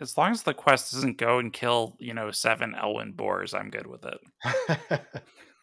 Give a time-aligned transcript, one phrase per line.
[0.00, 3.70] As long as the quest doesn't go and kill, you know, seven Elwynn boars, I'm
[3.70, 5.00] good with it.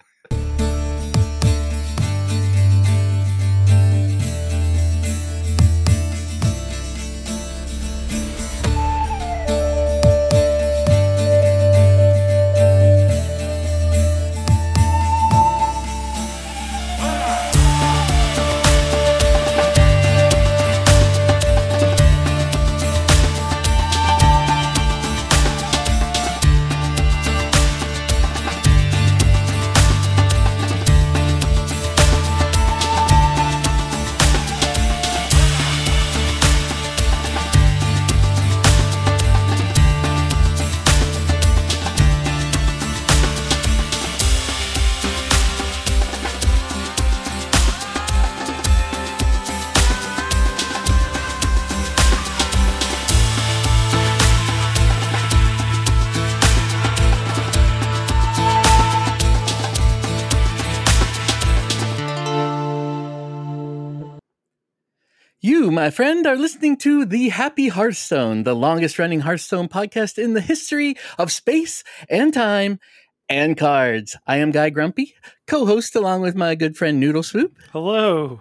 [65.84, 70.40] my friend, are listening to The Happy Hearthstone, the longest running Hearthstone podcast in the
[70.40, 72.80] history of space and time
[73.28, 74.16] and cards.
[74.26, 75.14] I am Guy Grumpy,
[75.46, 77.58] co host along with my good friend Noodle Swoop.
[77.74, 78.40] Hello.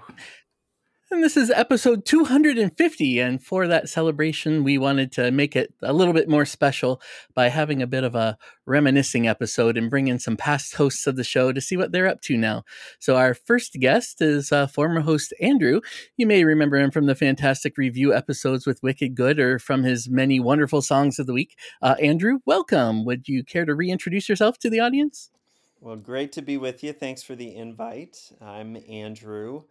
[1.13, 3.21] And this is episode 250.
[3.21, 7.03] And for that celebration, we wanted to make it a little bit more special
[7.35, 11.17] by having a bit of a reminiscing episode and bring in some past hosts of
[11.17, 12.63] the show to see what they're up to now.
[12.99, 15.83] So, our first guest is uh, former host Andrew.
[16.17, 20.09] You may remember him from the fantastic review episodes with Wicked Good or from his
[20.09, 21.59] many wonderful songs of the week.
[21.83, 23.05] Uh, Andrew, welcome.
[23.05, 25.31] Would you care to reintroduce yourself to the audience?
[25.79, 26.95] Well, great to be with you.
[26.95, 28.33] Thanks for the invite.
[28.41, 29.65] I'm Andrew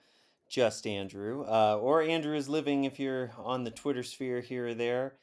[0.51, 4.73] just Andrew, uh, or Andrew is living if you're on the Twitter sphere here or
[4.73, 5.15] there.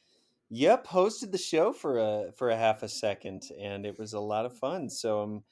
[0.50, 4.20] Yep, hosted the show for a for a half a second, and it was a
[4.20, 4.88] lot of fun.
[4.88, 5.44] So I'm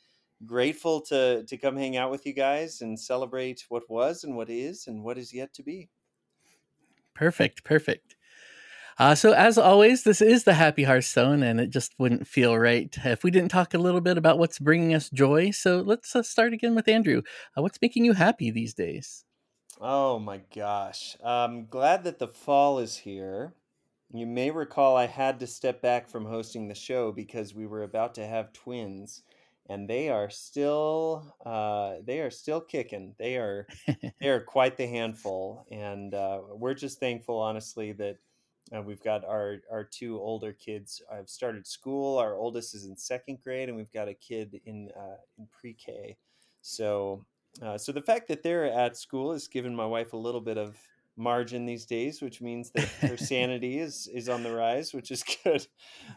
[0.47, 4.49] grateful to to come hang out with you guys and celebrate what was and what
[4.49, 5.91] is and what is yet to be.
[7.15, 8.17] Perfect, perfect.
[8.99, 12.97] Uh, so, as always, this is the Happy Hearthstone, and it just wouldn't feel right
[13.05, 15.51] if we didn't talk a little bit about what's bringing us joy.
[15.51, 17.21] So, let's uh, start again with Andrew.
[17.57, 19.26] Uh, what's making you happy these days?
[19.81, 21.17] Oh my gosh.
[21.23, 23.55] I'm glad that the fall is here.
[24.13, 27.83] You may recall I had to step back from hosting the show because we were
[27.83, 29.23] about to have twins
[29.69, 33.15] and they are still uh, they are still kicking.
[33.19, 33.67] They are
[34.21, 38.19] they are quite the handful and uh, we're just thankful honestly that
[38.75, 42.19] uh, we've got our our two older kids I've started school.
[42.19, 46.17] Our oldest is in second grade and we've got a kid in uh, in pre-K.
[46.63, 47.25] So
[47.63, 50.59] uh, so the fact that they're at school has given my wife a little bit
[50.59, 50.77] of
[51.17, 55.25] margin these days, which means that her sanity is is on the rise, which is
[55.45, 55.67] good.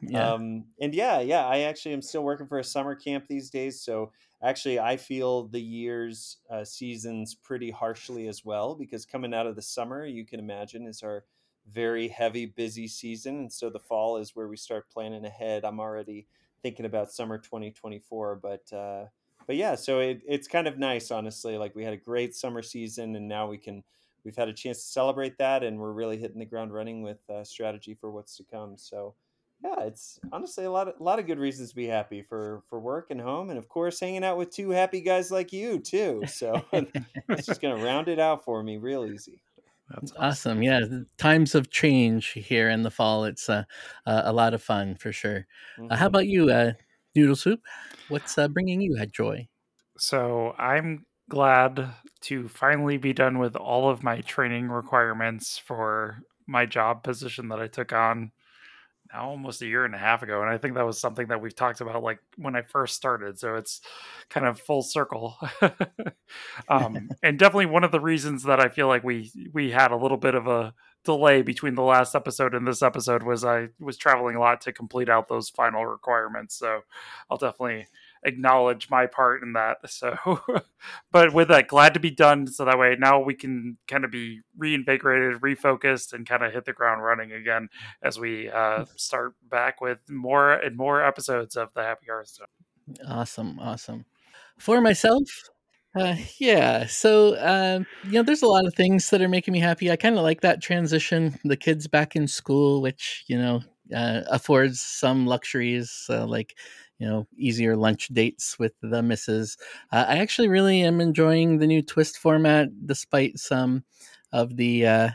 [0.02, 0.34] Yeah.
[0.34, 3.82] Um, and yeah, yeah, I actually am still working for a summer camp these days,
[3.82, 4.12] so
[4.44, 9.56] actually I feel the year's uh, seasons pretty harshly as well because coming out of
[9.56, 11.24] the summer, you can imagine, is our
[11.68, 15.64] very heavy, busy season, and so the fall is where we start planning ahead.
[15.64, 16.28] I'm already
[16.62, 19.06] thinking about summer 2024, but uh,
[19.50, 21.58] but yeah, so it, it's kind of nice, honestly.
[21.58, 23.84] Like we had a great summer season, and now we can
[24.24, 27.18] we've had a chance to celebrate that, and we're really hitting the ground running with
[27.32, 28.78] uh, strategy for what's to come.
[28.78, 29.16] So
[29.64, 32.62] yeah, it's honestly a lot of a lot of good reasons to be happy for
[32.70, 35.80] for work and home, and of course hanging out with two happy guys like you
[35.80, 36.22] too.
[36.28, 39.42] So it's just gonna round it out for me real easy.
[39.90, 40.60] That's awesome.
[40.60, 40.62] awesome.
[40.62, 40.82] Yeah,
[41.18, 43.26] times of change here in the fall.
[43.26, 43.64] It's uh,
[44.06, 45.48] uh, a lot of fun for sure.
[45.80, 45.92] Mm-hmm.
[45.92, 46.74] Uh, how about you, uh,
[47.16, 47.62] Noodle Swoop?
[48.08, 49.48] What's uh, bringing you joy?
[49.98, 51.90] So I'm glad
[52.22, 57.60] to finally be done with all of my training requirements for my job position that
[57.60, 58.32] I took on
[59.14, 61.42] now almost a year and a half ago and i think that was something that
[61.42, 63.82] we've talked about like when i first started so it's
[64.30, 65.36] kind of full circle
[66.70, 69.98] um, and definitely one of the reasons that i feel like we we had a
[69.98, 73.98] little bit of a delay between the last episode and this episode was i was
[73.98, 76.82] traveling a lot to complete out those final requirements so
[77.30, 77.88] i'll definitely
[78.24, 79.78] acknowledge my part in that.
[79.90, 80.40] So,
[81.12, 82.48] but with that, glad to be done.
[82.48, 86.64] So that way now we can kind of be reinvigorated, refocused, and kind of hit
[86.64, 87.68] the ground running again
[88.02, 92.48] as we uh, start back with more and more episodes of the Happy Hearthstone.
[93.06, 94.06] Awesome, awesome.
[94.58, 95.50] For myself,
[95.96, 96.86] uh, yeah.
[96.86, 99.92] So, uh, you know, there's a lot of things that are making me happy.
[99.92, 101.38] I kind of like that transition.
[101.44, 103.62] The kids back in school, which you know
[103.96, 106.56] uh, affords some luxuries, uh, like
[107.00, 109.58] you know easier lunch dates with the missus.
[109.92, 113.84] Uh, I actually really am enjoying the new twist format, despite some
[114.32, 115.10] of the uh,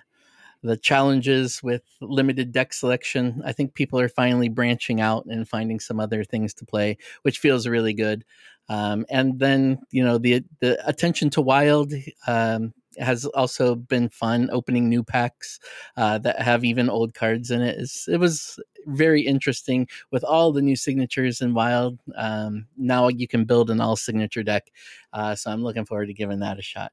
[0.64, 3.42] the challenges with limited deck selection.
[3.44, 7.38] I think people are finally branching out and finding some other things to play, which
[7.38, 8.24] feels really good.
[8.70, 11.92] Um, and then you know the the attention to wild
[12.26, 15.60] um, has also been fun opening new packs
[15.98, 17.78] uh, that have even old cards in it.
[17.78, 23.26] It's, it was very interesting with all the new signatures in wild um, now you
[23.26, 24.70] can build an all signature deck
[25.14, 26.92] uh, so i'm looking forward to giving that a shot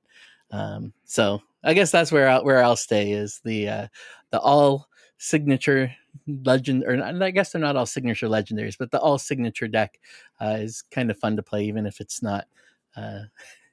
[0.52, 3.88] um, so i guess that's where I'll, where i'll stay is the uh,
[4.32, 4.88] the all
[5.18, 5.94] signature
[6.28, 10.00] legend or i guess they're not all signature legendaries but the all signature deck
[10.42, 12.46] uh, is kind of fun to play even if it's not
[12.98, 13.22] uh,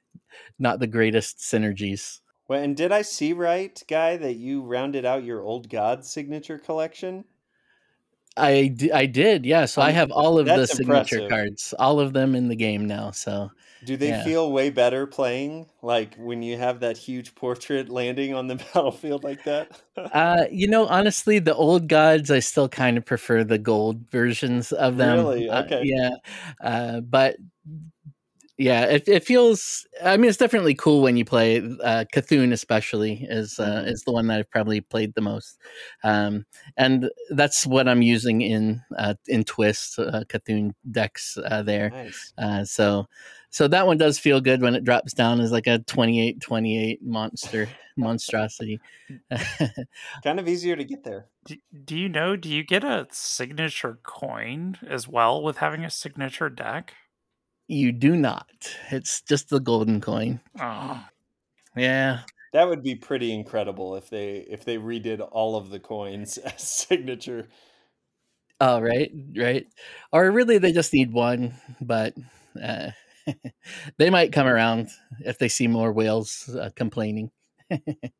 [0.59, 2.19] not the greatest synergies.
[2.47, 6.57] Well and did i see right guy that you rounded out your old god signature
[6.57, 7.25] collection
[8.39, 9.65] I, d- I did, yeah.
[9.65, 11.29] So I Um, have all of the signature impressive.
[11.29, 13.11] cards, all of them in the game now.
[13.11, 13.51] So
[13.83, 14.23] Do they Yeah.
[14.23, 19.23] feel way better playing like when you have that huge portrait landing on the battlefield
[19.23, 19.71] like that?
[20.13, 24.71] Uh, you know, honestly, the old gods, I still kind of prefer the gold versions
[24.71, 25.19] of them.
[25.19, 25.49] Really?
[25.49, 25.77] Uh, Okay.
[25.77, 26.09] yeah.
[26.61, 27.37] Uh, but
[28.59, 33.25] yeah, it, it feels, I mean, it's definitely cool when you play uh, C'Thun, especially,
[33.29, 33.87] is, uh, Mhm.
[33.87, 35.57] is the one that I've probably played the most.
[36.03, 36.45] Um,
[36.77, 41.93] and that's what I'm using in, uh, in Twist, uh, C'Thun decks uh, there.
[41.93, 42.33] nice.
[42.37, 43.07] Uh, so,
[43.49, 47.01] so that one does feel good when it drops down as like a 28 28
[47.01, 48.81] monster monstrosity.
[50.23, 51.29] Kind of easier to get there.
[51.45, 52.35] Do, do you know?
[52.35, 56.93] Do you get a signature coin as well with having a signature deck?
[57.69, 58.75] You do not.
[58.91, 60.41] It's just the golden coin.
[60.59, 61.03] Oh,
[61.75, 62.21] Yeah.
[62.53, 66.61] That would be pretty incredible if they if they redid all of the coins as
[66.61, 67.47] signature.
[68.61, 69.65] Oh, right, right.
[70.11, 72.13] Or really, they just need one, but
[72.61, 72.91] uh,
[73.97, 74.89] they might come around
[75.21, 77.31] if they see more whales uh, complaining.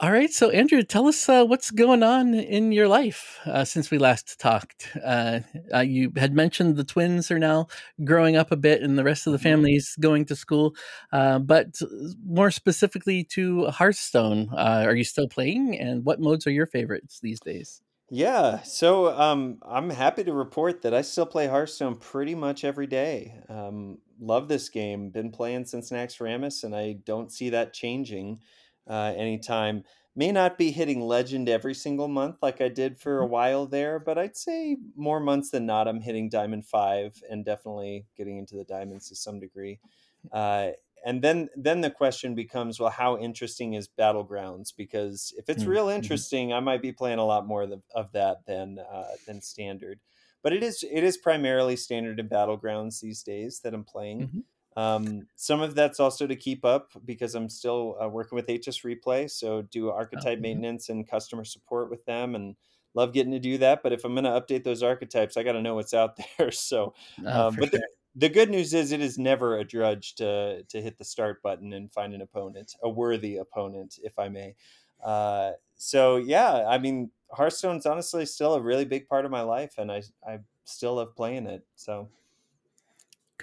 [0.00, 3.92] All right, so Andrew, tell us uh, what's going on in your life uh, since
[3.92, 4.90] we last talked.
[5.02, 5.40] Uh,
[5.72, 7.68] uh, you had mentioned the twins are now
[8.04, 9.38] growing up a bit, and the rest of the Mhm.
[9.38, 10.74] family's going to school.
[11.12, 11.78] Uh, but
[12.26, 15.78] more specifically to Hearthstone, uh, are you still playing?
[15.78, 17.80] And what modes are your favorites these days?
[18.10, 22.86] Yeah, so um, I'm happy to report that I still play Hearthstone pretty much every
[22.86, 23.40] day.
[23.48, 25.10] Um, love this game.
[25.10, 28.40] Been playing since Naxxramas, and I don't see that changing
[28.86, 29.84] uh, anytime.
[30.16, 33.98] May not be hitting Legend every single month like I did for a while there,
[33.98, 38.56] but I'd say more months than not, I'm hitting Diamond Five and definitely getting into
[38.56, 39.80] the diamonds to some degree.
[40.30, 40.72] Uh,
[41.06, 44.74] and then then the question becomes, well, how interesting is Battlegrounds?
[44.74, 46.24] Because if it's Mm, real mhm.
[46.28, 50.00] interesting, I might be playing a lot more of, of that than uh, than standard.
[50.42, 54.28] But it is it is primarily standard and Battlegrounds these days that I'm playing.
[54.28, 54.44] Mhm.
[54.76, 58.80] Um, some of that's also to keep up because I'm still uh, working with HS
[58.80, 62.56] Replay, so do archetype maintenance and customer support with them, and
[62.94, 63.82] love getting to do that.
[63.82, 66.50] But if I'm going to update those archetypes, I got to know what's out there.
[66.50, 66.94] So,
[67.24, 67.70] Oh, um, but sure.
[67.70, 67.86] the,
[68.16, 71.72] the good news is it is never a drudge to to hit the start button
[71.72, 74.54] and find an opponent, a worthy opponent, if I may.
[75.02, 79.78] Uh, so yeah, I mean, Hearthstone's honestly still a really big part of my life,
[79.78, 81.66] and I I still love playing it.
[81.74, 82.10] So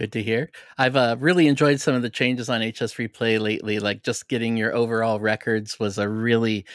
[0.02, 0.50] Good to hear.
[0.80, 3.78] I've uh, really enjoyed some of the changes on HS Replay lately.
[3.78, 6.66] Like just getting your overall records was a really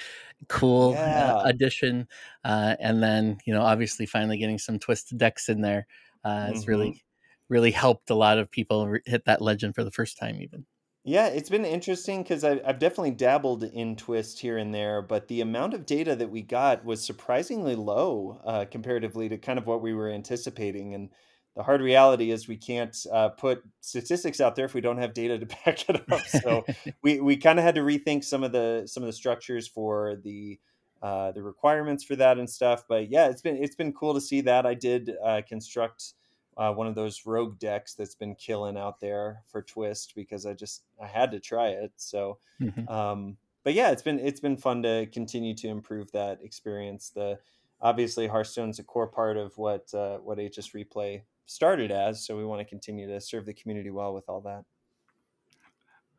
[0.49, 2.09] cool uh, addition,
[2.45, 5.87] uh, and then you know obviously finally getting some twisted decks in there
[6.25, 6.66] uh, has Mhm.
[6.68, 7.04] really
[7.49, 10.40] really helped a lot of people re- hit that legend for the first time.
[10.42, 10.66] Even
[11.04, 15.40] Yeah, it's been interesting because I've definitely dabbled in Twist here and there, but the
[15.40, 19.80] amount of data that we got was surprisingly low uh, comparatively to kind of what
[19.83, 20.95] we were anticipating.
[20.95, 21.11] And
[21.56, 25.14] the hard reality is we can't uh, put statistics out there if we don't have
[25.14, 26.20] data to back it up.
[26.26, 26.64] So
[27.02, 30.16] we, we kind of had to rethink some of the some of the structures for
[30.22, 30.58] the
[31.02, 32.84] uh, the requirements for that and stuff.
[32.88, 34.66] But yeah, it's been it's been cool to see that.
[34.66, 36.12] I did uh, construct
[36.58, 40.52] uh, one of those rogue decks that's been killing out there for Twist because I
[40.52, 41.92] just I had to try it.
[41.96, 42.90] So, Mhm.
[42.90, 47.10] um, but yeah, it's been it's been fun to continue to improve that experience.
[47.10, 47.38] The
[47.80, 52.44] obviously Hearthstone's a core part of what uh, what HS Replay started as, so we
[52.44, 54.64] want to continue to serve the community well with all that.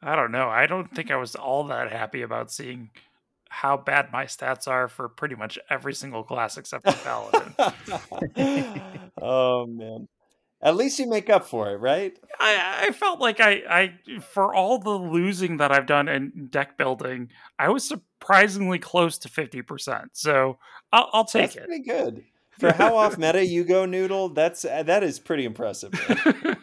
[0.01, 0.49] I don't know.
[0.49, 2.91] I don't think I was all that happy about seeing
[3.49, 7.53] how bad my stats are for pretty much every single class except for Paladin.
[9.21, 10.07] oh man.
[10.59, 12.17] At least you make up for it, right?
[12.39, 16.79] I, I felt like I, I, for all the losing that I've done in deck
[16.79, 17.29] building,
[17.59, 20.07] I was surprisingly close to 50%.
[20.13, 20.57] So
[20.91, 22.23] I'll, I'll take That's pretty good.
[22.59, 25.93] For how off meta you go, Noodle, that's uh, that is pretty impressive.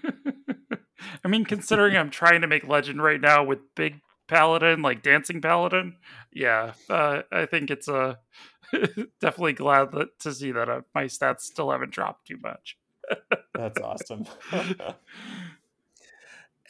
[1.24, 5.40] I mean, considering I'm trying to make legend right now with big paladin, like dancing
[5.40, 5.96] paladin.
[6.32, 8.18] Yeah, uh, I think it's a
[9.20, 12.76] definitely glad that, to see that uh, my stats still haven't dropped too much.
[13.54, 14.24] That's awesome.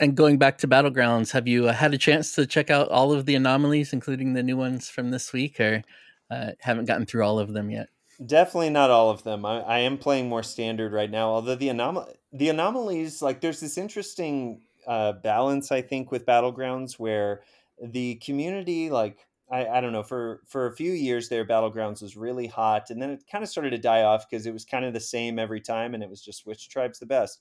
[0.00, 3.12] and going back to battlegrounds, have you uh, had a chance to check out all
[3.12, 5.82] of the anomalies, including the new ones from this week, or
[6.30, 7.88] uh, haven't gotten through all of them yet?
[8.24, 9.44] Definitely not all of them.
[9.44, 11.30] I, I am playing more standard right now.
[11.30, 16.92] Although the anom- the anomalies, like there's this interesting uh, balance, I think, with battlegrounds
[16.98, 17.42] where
[17.82, 22.16] the community, like I, I don't know, for for a few years there, battlegrounds was
[22.16, 24.84] really hot, and then it kind of started to die off because it was kind
[24.84, 27.40] of the same every time, and it was just which tribe's the best.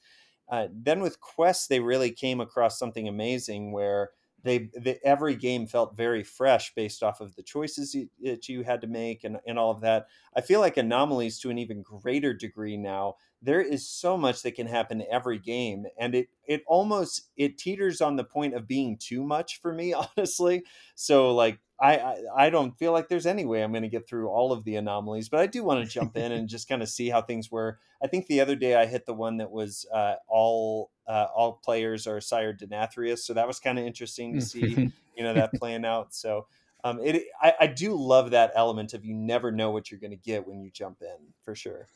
[0.49, 4.09] Uh, then with quests, they really came across something amazing where
[4.43, 8.63] they, they, every game felt very fresh based off of the choices you, that you
[8.63, 10.07] had to make and, and all of that.
[10.35, 13.15] I feel like anomalies to an even greater degree now.
[13.43, 18.01] There is so much that can happen every game, and it it almost it teeters
[18.01, 20.63] on the point of being too much for me, honestly.
[20.95, 24.07] So like I, I, I don't feel like there's any way I'm going to get
[24.07, 26.81] through all of the anomalies, but I do want to jump in and just kind
[26.81, 27.79] of see how things were.
[28.01, 31.59] I think the other day I hit the one that was uh, all uh, all
[31.63, 35.53] players are Sire Denathrius, so that was kind of interesting to see, you know, that
[35.55, 36.13] playing out.
[36.13, 36.47] So
[36.83, 40.11] um, it I, I do love that element of you never know what you're going
[40.11, 41.87] to get when you jump in for sure.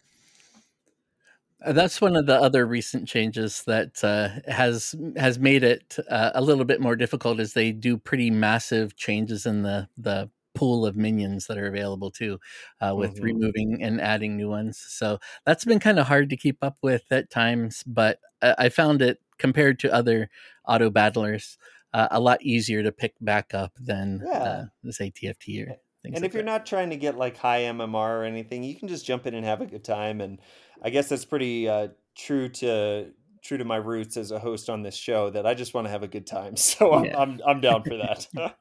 [1.66, 6.32] Uh, that's one of the other recent changes that uh, has has made it uh,
[6.36, 10.86] a little bit more difficult as they do pretty massive changes in the the pool
[10.86, 12.40] of minions that are available too
[12.82, 13.26] uh, with mm-hmm.
[13.26, 17.04] removing and adding new ones so that's been kind of hard to keep up with
[17.12, 20.32] at times but i found it compared to other
[20.68, 21.60] auto battlers
[21.94, 24.66] uh, a lot easier to pick back up than yeah.
[24.84, 26.50] uh, say tft or and like if you're that.
[26.50, 29.46] not trying to get like high mmr or anything you can just jump in and
[29.46, 30.40] have a good time and
[30.82, 33.12] I guess that's pretty uh, true to
[33.44, 35.92] true to my roots as a host on this show that I just want to
[35.92, 36.56] have a good time.
[36.68, 37.18] So I'm yeah.
[37.18, 38.28] I'm, I'm down for that.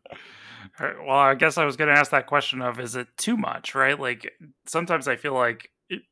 [0.81, 3.75] well, I guess I was going to ask that question of is it too much,
[3.75, 3.99] right?
[3.99, 4.33] Like
[4.67, 6.03] sometimes I feel like it,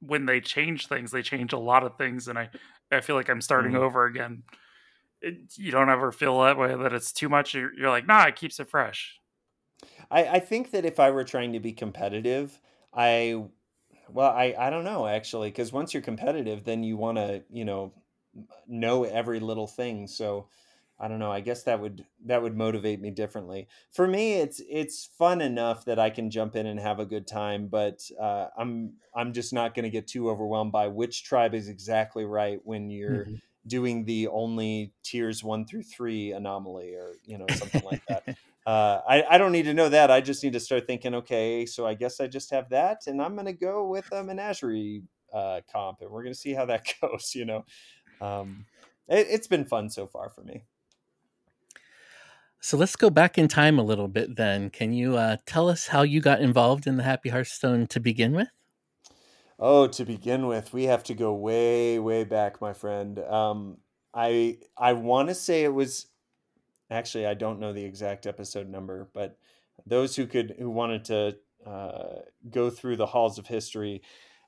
[0.00, 2.50] when they change things, they change a lot of things, and I
[2.92, 3.78] I feel like I'm starting mm.
[3.78, 4.42] over again.
[5.20, 7.52] It, you don't ever feel that way that it's too much.
[7.52, 9.18] You're, you're like, nah, it keeps it fresh.
[10.10, 12.60] I, I think that if I were trying to be competitive,
[12.94, 13.44] I
[14.10, 17.64] well, I I don't know actually, because once you're competitive, then you want to you
[17.64, 17.92] know
[18.66, 20.06] know every little thing.
[20.06, 20.48] So
[21.00, 21.30] I don't know.
[21.30, 23.68] I guess that would that would motivate me differently.
[23.92, 27.26] For me, it's it's fun enough that I can jump in and have a good
[27.26, 31.54] time, but uh, I'm I'm just not going to get too overwhelmed by which tribe
[31.54, 33.34] is exactly right when you're mm-hmm.
[33.68, 38.36] doing the only tiers one through three anomaly or you know something like that.
[38.68, 40.10] uh, I, I don't need to know that.
[40.10, 43.22] I just need to start thinking, okay, so I guess I just have that, and
[43.22, 46.66] I'm going to go with a menagerie uh, comp, and we're going to see how
[46.66, 47.34] that goes.
[47.34, 47.64] You know,
[48.20, 48.66] um,
[49.08, 50.64] it, it's been fun so far for me.
[52.60, 54.68] So let's go back in time a little bit then.
[54.68, 58.32] Can you uh, tell us how you got involved in the Happy Hearthstone to begin
[58.32, 58.48] with?
[59.58, 63.18] Oh, to begin with, we have to go way, way back, my friend.
[63.20, 63.78] Um,
[64.12, 66.08] I I want to say it was
[66.90, 69.38] actually I don't know the exact episode number, but
[69.86, 74.02] those who could who wanted to uh, go through the halls of history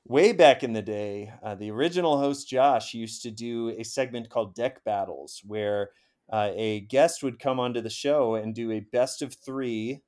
[0.05, 4.29] way back in the day, uh, the original host Josh used to do a segment
[4.29, 5.91] called Deck Battles, where
[6.31, 10.01] uh, a guest would come onto the show and do a best of three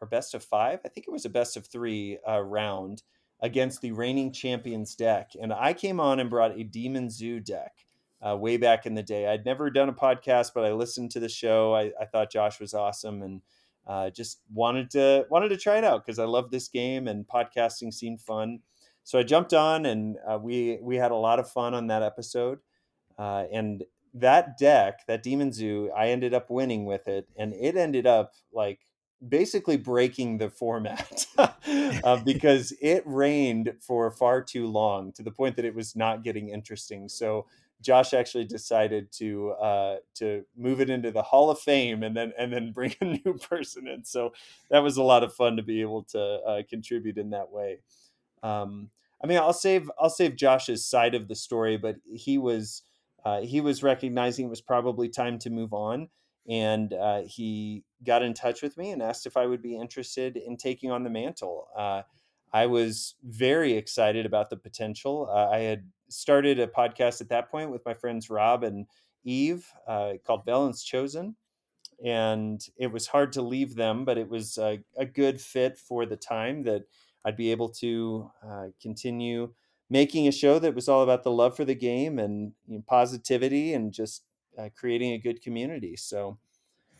[0.00, 0.80] or best of five.
[0.84, 3.02] I think it was a best of three uh, round
[3.40, 7.72] against the reigning champions deck, and I came on and brought a Demon Zoo deck
[8.26, 9.26] uh, way back in the day.
[9.26, 11.74] I'd never done a podcast, but I listened to the show.
[11.74, 13.42] I, I thought Josh was awesome and
[13.86, 17.26] uh, just wanted to wanted to try it out because I love this game and
[17.26, 18.60] podcasting seemed fun.
[19.02, 22.02] So I jumped on and uh, we we had a lot of fun on that
[22.02, 22.60] episode.
[23.18, 27.76] Uh, and that deck, that Demon Zoo, I ended up winning with it, and it
[27.76, 28.80] ended up like
[29.26, 35.56] basically breaking the format uh, because it reigned for far too long to the point
[35.56, 37.08] that it was not getting interesting.
[37.08, 37.46] So
[37.80, 42.32] Josh actually decided to uh, to move it into the Hall of Fame and then
[42.38, 44.04] and then bring a new person in.
[44.04, 44.32] So
[44.70, 47.80] that was a lot of fun to be able to uh, contribute in that way.
[48.42, 48.90] Um,
[49.22, 52.82] I mean, I'll save I'll save Josh's side of the story, but he was
[53.24, 56.08] uh, he was recognizing it was probably time to move on,
[56.48, 60.36] and uh, he got in touch with me and asked if I would be interested
[60.36, 61.68] in taking on the mantle.
[62.54, 65.28] I was very excited about the potential.
[65.30, 68.86] Uh, I had started a podcast at that point with my friends Rob and
[69.24, 71.36] Eve uh, called Velen's Chosen.
[72.04, 76.06] And it was hard to leave them, but it was a, a good fit for
[76.06, 76.84] the time that
[77.24, 79.54] I'd be able to uh, continue
[79.90, 82.84] making a show that was all about the love for the game and you know,
[82.86, 84.24] positivity and just
[84.58, 85.96] uh, creating a good community.
[85.96, 86.38] So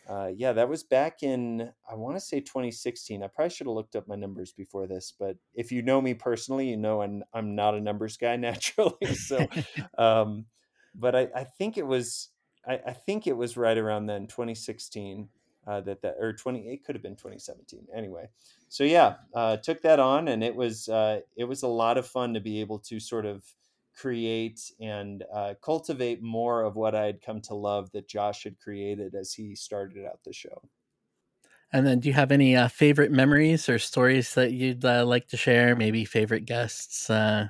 [0.08, 3.22] uh, yeah, that was back in I want to say 2016.
[3.22, 6.14] I probably should have looked up my numbers before this, but if you know me
[6.14, 9.14] personally, you know I'm I'm not a numbers guy naturally.
[9.14, 9.46] so,
[9.98, 10.46] um,
[10.94, 12.30] but I, I think it was
[12.66, 15.28] I, I think it was right around then 2016
[15.66, 18.28] uh, that that or 20 it could have been 2017 anyway.
[18.68, 22.06] So yeah, uh, took that on and it was uh, it was a lot of
[22.06, 23.44] fun to be able to sort of
[23.94, 28.58] create and uh, cultivate more of what I had come to love that Josh had
[28.58, 30.68] created as he started out the show.
[31.72, 35.26] And then, do you have any uh, favorite memories or stories that you'd uh, like
[35.28, 35.74] to share?
[35.74, 37.48] Maybe favorite guests, uh,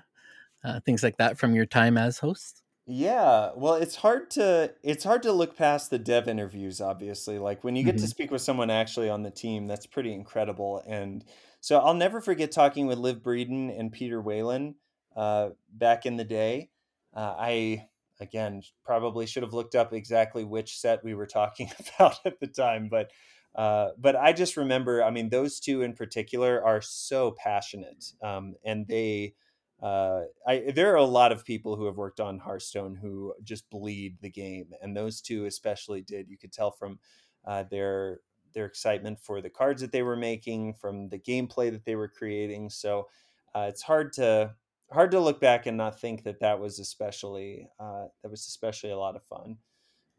[0.64, 2.62] uh, things like that from your time as host.
[2.86, 7.38] Yeah, well, it's hard to it's hard to look past the dev interviews, obviously.
[7.38, 10.12] Like when you get to hmm speak with someone actually on the team, that's pretty
[10.12, 10.82] incredible.
[10.86, 11.24] And
[11.60, 14.74] so I'll never forget talking with Liv Breeden and Peter Whalen
[15.16, 16.70] uh, back in the day.
[17.14, 17.88] Uh, I
[18.20, 22.46] again probably should have looked up exactly which set we were talking about at the
[22.46, 23.10] time, but
[23.54, 25.02] uh, but I just remember.
[25.02, 29.34] I mean, those two in particular are so passionate, um, and they
[29.82, 33.68] uh, I, there are a lot of people who have worked on Hearthstone who just
[33.70, 36.28] bleed the game, and those two especially did.
[36.28, 36.98] You could tell from
[37.44, 38.20] uh, their
[38.54, 42.08] their excitement for the cards that they were making, from the gameplay that they were
[42.08, 42.70] creating.
[42.70, 43.08] So
[43.54, 44.54] uh, it's hard to
[44.92, 48.90] hard to look back and not think that that was especially uh, that was especially
[48.90, 49.56] a lot of fun.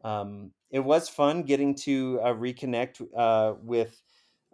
[0.04, 4.00] Um, it was fun getting to uh, reconnect uh, with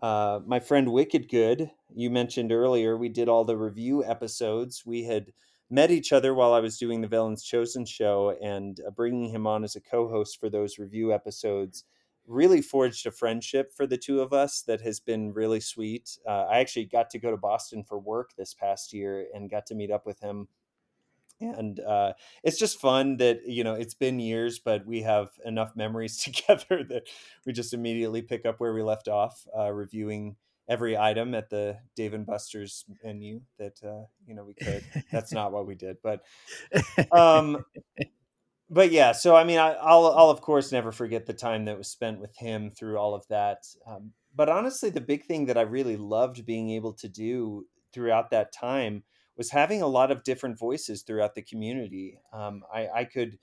[0.03, 4.83] uh, my friend Wicked Good, you mentioned earlier, we did all the review episodes.
[4.85, 5.33] We had
[5.71, 9.47] met each other while I was doing the Velen's Chosen show, and uh, bringing him
[9.47, 11.85] on as a co host for those review episodes
[12.27, 16.19] really forged a friendship for the two of us that has been really sweet.
[16.27, 19.67] Uh, I actually got to go to Boston for work this past year and got
[19.67, 20.49] to meet up with him
[21.43, 22.13] and uh,
[22.43, 26.85] it's just fun that you know it's been years but we have enough memories together
[26.89, 27.03] that
[27.45, 30.37] we just immediately pick up where we left off uh, reviewing
[30.69, 35.33] every item at the dave and buster's menu that uh, you know we could that's
[35.33, 36.23] not what we did but
[37.11, 37.65] um
[38.73, 41.79] but yeah so i mean I, will I'll of course never forget the time that
[41.79, 45.59] was spent with him through all of that um, but honestly the big thing that
[45.59, 49.05] i really loved being able to do throughout that time
[49.37, 52.19] was having a lot of different voices throughout the community.
[52.33, 53.39] Um, I, I could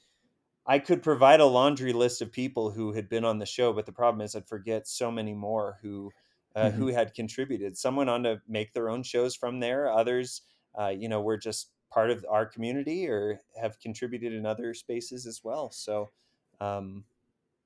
[0.65, 3.87] I could provide a laundry list of people who had been on the show, but
[3.87, 6.11] the problem is I'd forget so many more who
[6.55, 6.77] uh, mm-hmm.
[6.77, 7.77] who had contributed.
[7.77, 9.91] Some went on to make their own shows from there.
[9.91, 10.41] Others,
[10.79, 15.25] uh, you know, were just part of our community or have contributed in other spaces
[15.25, 15.71] as well.
[15.71, 16.11] So,
[16.59, 17.03] um,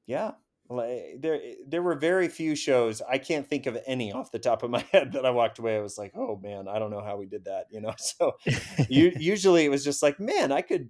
[0.05, 0.31] yeah,
[0.69, 4.69] there there were very few shows i can't think of any off the top of
[4.69, 7.17] my head that i walked away i was like oh man i don't know how
[7.17, 8.33] we did that you know so
[8.89, 10.89] you, usually it was just like man i could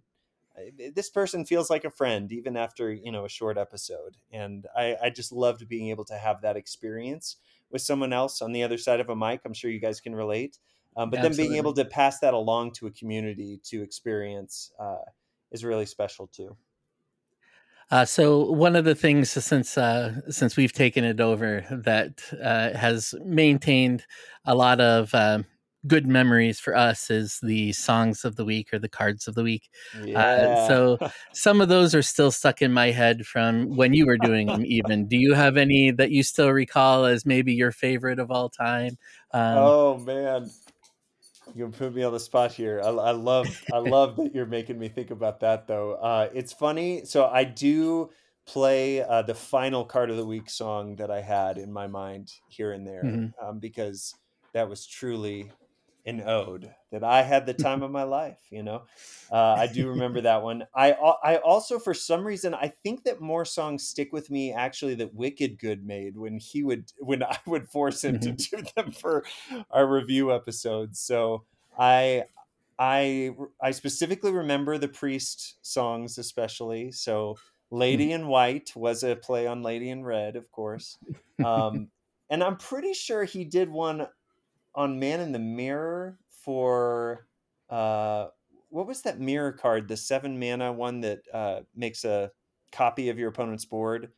[0.93, 4.95] this person feels like a friend even after you know a short episode and i
[5.01, 7.37] i just loved being able to have that experience
[7.71, 10.13] with someone else on the other side of a mic i'm sure you guys can
[10.13, 10.59] relate
[10.95, 11.37] um, but Absolutely.
[11.37, 14.97] then being able to pass that along to a community to experience uh,
[15.51, 16.55] is really special too
[17.91, 22.75] uh, so one of the things since uh, since we've taken it over that uh,
[22.75, 24.05] has maintained
[24.45, 25.45] a lot of um,
[25.85, 29.43] good memories for us is the songs of the week or the cards of the
[29.43, 29.69] week.
[29.95, 30.67] Uh, yeah.
[30.67, 30.97] so
[31.33, 34.65] some of those are still stuck in my head from when you were doing them.
[34.65, 38.49] Even do you have any that you still recall as maybe your favorite of all
[38.49, 38.97] time?
[39.31, 40.49] Um, oh man,
[41.55, 42.81] you put me on the spot here.
[42.83, 45.93] I, I love I love that you're making me think about that though.
[45.93, 47.05] Uh, it's funny.
[47.05, 48.09] So I do
[48.45, 52.31] play uh, the final card of the week song that I had in my mind
[52.47, 53.45] here and there mm-hmm.
[53.45, 54.15] um, because
[54.53, 55.51] that was truly
[56.05, 58.39] an ode that I had the time of my life.
[58.49, 58.83] You know,
[59.31, 60.65] uh, I do remember that one.
[60.75, 64.95] I I also for some reason I think that more songs stick with me actually
[64.95, 68.35] that Wicked Good made when he would when I would force him mm-hmm.
[68.35, 69.23] to do them for
[69.71, 70.99] our review episodes.
[70.99, 71.43] So
[71.77, 72.25] I
[72.77, 76.91] I I specifically remember the priest songs especially.
[76.91, 77.37] So
[77.71, 78.23] Lady mm-hmm.
[78.23, 80.97] in White was a play on Lady in Red, of course.
[81.43, 81.87] Um,
[82.29, 84.07] and I'm pretty sure he did one
[84.75, 87.27] on Man in the Mirror for
[87.69, 88.27] uh,
[88.69, 89.87] what was that mirror card?
[89.87, 92.31] The seven mana one that uh, makes a
[92.71, 94.11] copy of your opponent's board.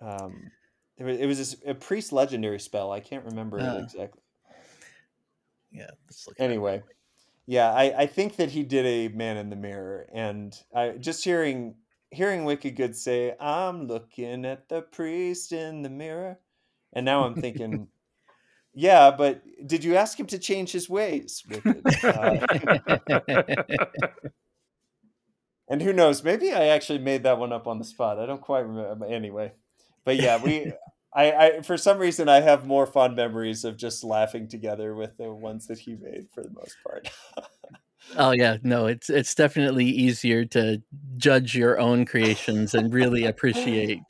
[0.00, 0.50] Um,
[0.96, 2.92] it was, it was a, a, priest legendary spell.
[2.92, 4.22] I can't remember uh, it exactly.
[5.72, 5.90] Yeah.
[6.38, 6.82] Anyway,
[7.46, 11.24] yeah, I, I think that he did a man in the mirror, and I just
[11.24, 11.74] hearing
[12.10, 16.38] hearing Wicked Good say, "I'm looking at the priest in the mirror,"
[16.92, 17.88] and now I'm thinking.
[18.74, 21.42] Yeah, but did you ask him to change his ways?
[22.02, 22.38] Uh,
[25.68, 26.24] and who knows?
[26.24, 28.18] Maybe I actually made that one up on the spot.
[28.18, 29.06] I don't quite remember.
[29.06, 29.52] Anyway,
[30.04, 30.72] but yeah, we.
[31.14, 35.18] I, I for some reason I have more fond memories of just laughing together with
[35.18, 37.10] the ones that he made for the most part.
[38.16, 40.82] oh yeah, no, it's it's definitely easier to
[41.18, 44.00] judge your own creations and really appreciate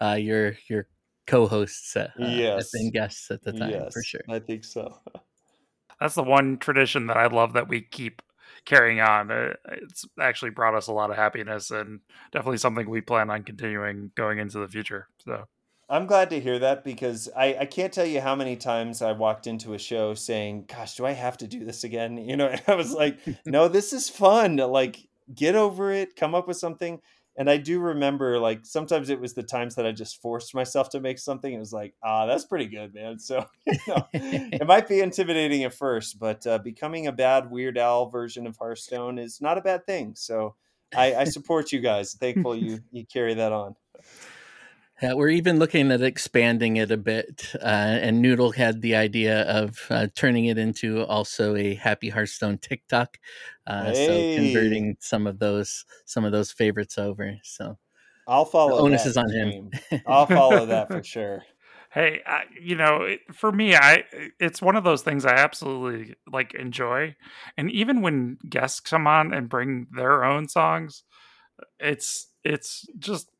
[0.00, 0.86] uh, your your
[1.26, 2.74] co-hosts uh, yes.
[2.74, 4.22] and guests at the time yes, for sure.
[4.28, 4.98] I think so.
[6.00, 8.22] That's the one tradition that I love that we keep
[8.64, 9.30] carrying on.
[9.30, 12.00] Uh, it's actually brought us a lot of happiness and
[12.32, 15.08] definitely something we plan on continuing going into the future.
[15.24, 15.46] So
[15.88, 19.12] I'm glad to hear that because I, I can't tell you how many times I
[19.12, 22.16] walked into a show saying, Gosh, do I have to do this again?
[22.32, 24.56] You know, I was like, No, this is fun.
[24.56, 27.00] Like, get over it, come up with something
[27.36, 30.90] and I do remember like sometimes it was the times that I just forced myself
[30.90, 31.52] to make something.
[31.52, 33.18] It was like, ah, that's pretty good, man.
[33.18, 37.78] So you know, it might be intimidating at first, but uh, becoming a bad Weird
[37.78, 40.14] Al version of Hearthstone is not a bad thing.
[40.14, 40.56] So
[40.94, 42.14] I, I support you guys.
[42.14, 43.76] Thankful you you carry that on.
[45.02, 47.52] Yeah, we're even looking at expanding it a bit.
[47.56, 52.58] Uh, and Noodle had the idea of uh, turning it into also a Happy Hearthstone
[52.58, 53.18] TikTok.
[53.66, 54.06] Uh, hey.
[54.06, 57.36] So converting some of those some of those favorites over.
[57.42, 57.78] So
[58.28, 58.76] I'll follow.
[58.76, 59.70] The onus is on him.
[60.06, 61.42] I'll follow that for sure.
[61.90, 64.04] Hey, I, you know, for me, I
[64.38, 67.16] it's one of those things I absolutely like enjoy,
[67.56, 71.02] and even when guests come on and bring their own songs,
[71.80, 73.31] it's it's just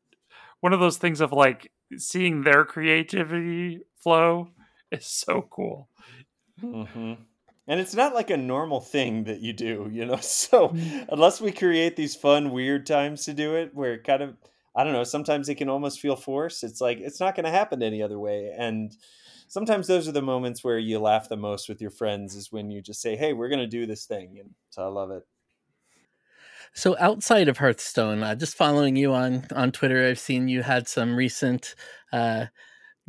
[0.63, 4.47] one of those things of like seeing their creativity flow
[4.93, 5.89] is so cool.
[6.61, 7.15] Mm-hmm.
[7.67, 10.15] And it's not like a normal thing that you do, you know.
[10.21, 10.73] So
[11.09, 14.37] unless we create these fun, weird times to do it, where it kind of,
[14.73, 16.63] I don't know, sometimes it can almost feel forced.
[16.63, 18.55] It's like it's not going to happen any other way.
[18.57, 18.95] And
[19.49, 22.71] sometimes those are the moments where you laugh the most with your friends is when
[22.71, 25.23] you just say, "Hey, we're going to do this thing," and so I love it.
[26.73, 30.87] So outside of Hearthstone, uh, just following you on on Twitter, I've seen you had
[30.87, 31.75] some recent
[32.11, 32.47] uh,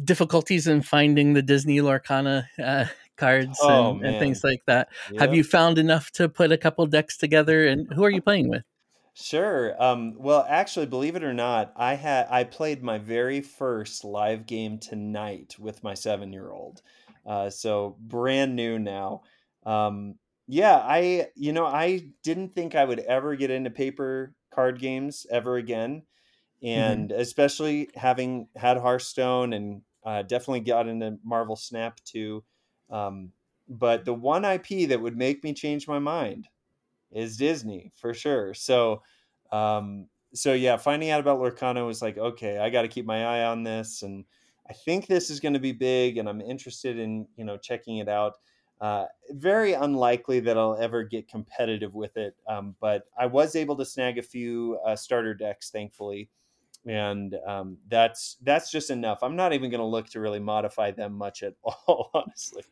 [0.02, 4.88] difficulties in finding the Disney Lorcana uh, cards oh, and, and, things like that.
[5.10, 5.20] Yep.
[5.20, 7.66] Have you found enough to put a couple decks together?
[7.66, 8.62] And who are you playing with?
[9.14, 9.80] Sure.
[9.80, 14.44] Um, well, actually, believe it or not, I had I played my very first live
[14.44, 16.82] game tonight with my seven year old.
[17.24, 19.22] Uh, so brand new now.
[19.64, 24.78] Um, yeah, I you know, I didn't think I would ever get into paper card
[24.78, 26.02] games ever again.
[26.62, 26.80] Mm-hmm.
[26.80, 27.20] And mm-hmm.
[27.20, 32.44] especially having had Hearthstone and uh, definitely got into Marvel Snap too.
[32.90, 33.32] Um,
[33.68, 36.48] but the one IP that would make me change my mind
[37.10, 38.52] is Disney for sure.
[38.52, 39.02] So,
[39.50, 43.24] um, so yeah, finding out about Lorcana was like, okay, I got to keep my
[43.24, 44.24] eye on this, and
[44.68, 47.98] I think this is going to be big, and I'm interested in you know checking
[47.98, 48.34] it out.
[48.84, 53.76] Uh, very unlikely that I'll ever get competitive with it, um, but I was able
[53.76, 56.28] to snag a few uh, starter decks, thankfully,
[56.84, 59.20] and um, that's that's just enough.
[59.22, 62.64] I'm not even going to look to really modify them much at all, honestly,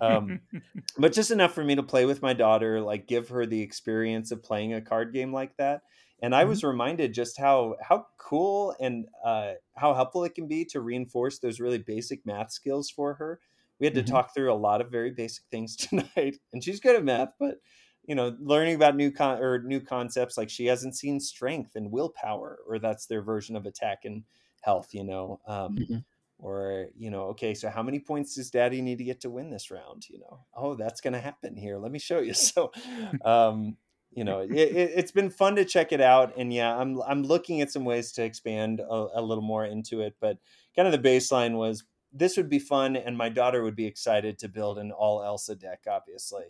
[0.00, 0.40] um,
[0.98, 4.32] but just enough for me to play with my daughter, like give her the experience
[4.32, 5.82] of playing a card game like that.
[6.20, 6.50] And I mm-hmm.
[6.50, 11.38] was reminded just how how cool and uh, how helpful it can be to reinforce
[11.38, 13.38] those really basic math skills for her
[13.82, 14.14] we had to mm-hmm.
[14.14, 17.56] talk through a lot of very basic things tonight and she's good at math but
[18.04, 21.90] you know learning about new con or new concepts like she hasn't seen strength and
[21.90, 24.22] willpower or that's their version of attack and
[24.60, 25.96] health you know um, mm-hmm.
[26.38, 29.50] or you know okay so how many points does daddy need to get to win
[29.50, 32.70] this round you know oh that's going to happen here let me show you so
[33.24, 33.76] um,
[34.12, 37.24] you know it, has it, been fun to check it out and yeah i'm i'm
[37.24, 40.38] looking at some ways to expand a, a little more into it but
[40.76, 44.38] kind of the baseline was this would be fun, and my daughter would be excited
[44.40, 46.44] to build an all Elsa deck, obviously.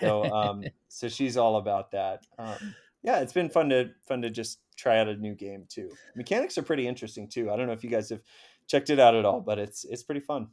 [0.00, 2.26] So, um, so she's all about that.
[2.38, 5.90] Um, yeah, it's been fun to fun to just try out a new game too.
[6.16, 7.50] Mechanics are pretty interesting too.
[7.50, 8.22] I don't know if you guys have
[8.66, 10.48] checked it out at all, but it's it's pretty fun.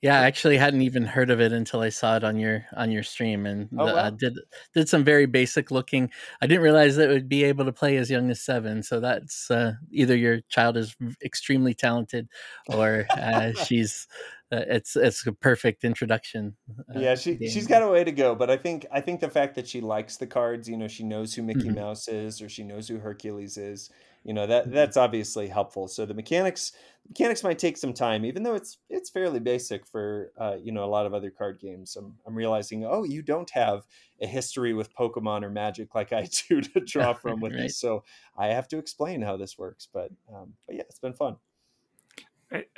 [0.00, 2.92] Yeah, I actually hadn't even heard of it until I saw it on your on
[2.92, 3.94] your stream, and oh, wow.
[3.94, 4.38] uh, did
[4.72, 6.10] did some very basic looking.
[6.40, 8.84] I didn't realize that it would be able to play as young as seven.
[8.84, 12.28] So that's uh, either your child is extremely talented,
[12.68, 14.06] or uh, she's
[14.52, 16.54] uh, it's it's a perfect introduction.
[16.94, 17.50] Uh, yeah, she game.
[17.50, 19.80] she's got a way to go, but I think I think the fact that she
[19.80, 21.74] likes the cards, you know, she knows who Mickey mm-hmm.
[21.74, 23.90] Mouse is, or she knows who Hercules is
[24.24, 26.72] you know that that's obviously helpful so the mechanics
[27.08, 30.84] mechanics might take some time even though it's it's fairly basic for uh, you know
[30.84, 33.86] a lot of other card games I'm, I'm realizing oh you don't have
[34.20, 37.62] a history with pokemon or magic like i do to draw from with right.
[37.62, 38.04] this so
[38.36, 41.36] i have to explain how this works but um, but yeah it's been fun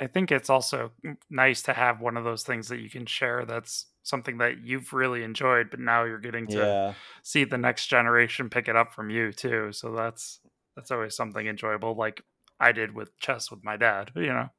[0.01, 0.91] I think it's also
[1.29, 4.91] nice to have one of those things that you can share that's something that you've
[4.91, 6.93] really enjoyed, but now you're getting to yeah.
[7.23, 9.71] see the next generation pick it up from you too.
[9.71, 10.41] So that's
[10.75, 12.21] that's always something enjoyable, like
[12.61, 14.11] I did with chess with my dad.
[14.15, 14.49] You know.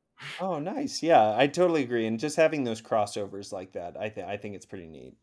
[0.41, 1.03] Oh, nice.
[1.03, 2.07] Yeah, I totally agree.
[2.07, 5.15] And just having those crossovers like that, I think I think it's pretty neat.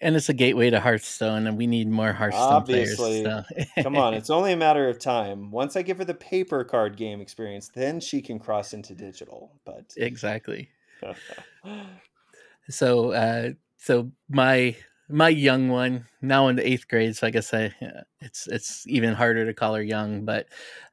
[0.00, 3.24] And it's a gateway to Hearthstone, and we need more Hearthstone Obviously.
[3.24, 3.46] players.
[3.74, 3.82] So.
[3.82, 5.50] Come on, it's only a matter of time.
[5.50, 9.50] Once I give her the paper card game experience, then she can cross into digital.
[9.64, 10.68] But exactly.
[12.70, 14.76] so, uh, so my
[15.10, 17.72] my young one now in the eighth grade so i guess i
[18.20, 20.46] it's it's even harder to call her young but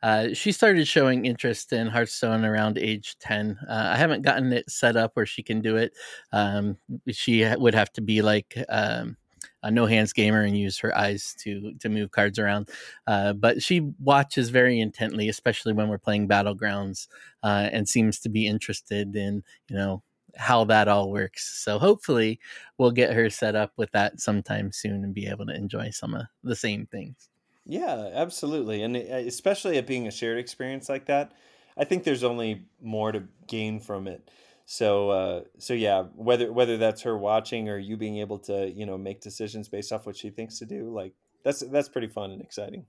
[0.03, 4.69] uh, she started showing interest in hearthstone around age 10 uh, i haven't gotten it
[4.69, 5.93] set up where she can do it.
[6.31, 6.77] Um,
[7.09, 9.17] she would have to be like um,
[9.63, 12.69] a no hands gamer and use her eyes to to move cards around.
[13.07, 17.07] Uh, but she watches very intently especially when we're playing battlegrounds
[17.43, 20.03] uh, and seems to be interested in you know
[20.37, 21.63] how that all works.
[21.63, 22.39] So hopefully
[22.77, 26.13] we'll get her set up with that sometime soon and be able to enjoy some
[26.13, 27.29] of the same things.
[27.65, 28.83] Yeah, absolutely.
[28.83, 31.31] And especially it being a shared experience like that,
[31.77, 34.29] I think there's only more to gain from it.
[34.65, 38.85] So uh, so yeah, whether whether that's her watching or you being able to, you
[38.85, 42.31] know, make decisions based off what she thinks to do, like that's that's pretty fun
[42.31, 42.85] and exciting.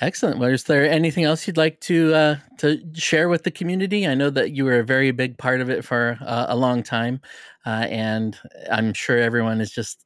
[0.00, 0.38] Excellent.
[0.38, 4.06] Well, is there anything else you'd like to uh, to share with the community?
[4.06, 6.82] I know that you were a very big part of it for uh, a long
[6.82, 7.20] time,
[7.64, 8.38] uh, and
[8.70, 10.04] I'm sure everyone is just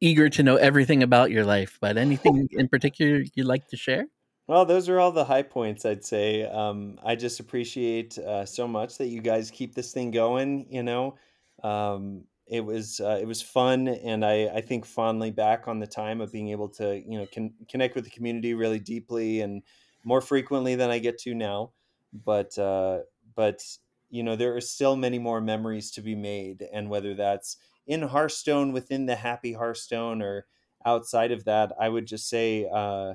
[0.00, 1.76] eager to know everything about your life.
[1.80, 4.06] But anything in particular you'd like to share?
[4.46, 6.44] Well, those are all the high points, I'd say.
[6.44, 10.66] Um, I just appreciate uh, so much that you guys keep this thing going.
[10.70, 11.16] You know,
[11.64, 15.86] um, it was uh, it was fun, and I, I think fondly back on the
[15.86, 19.62] time of being able to you know con- connect with the community really deeply and
[20.02, 21.72] more frequently than I get to now.
[22.12, 23.02] But uh,
[23.36, 23.62] but
[24.10, 28.02] you know there are still many more memories to be made, and whether that's in
[28.02, 30.46] Hearthstone within the Happy Hearthstone or
[30.84, 32.68] outside of that, I would just say.
[32.72, 33.14] Uh,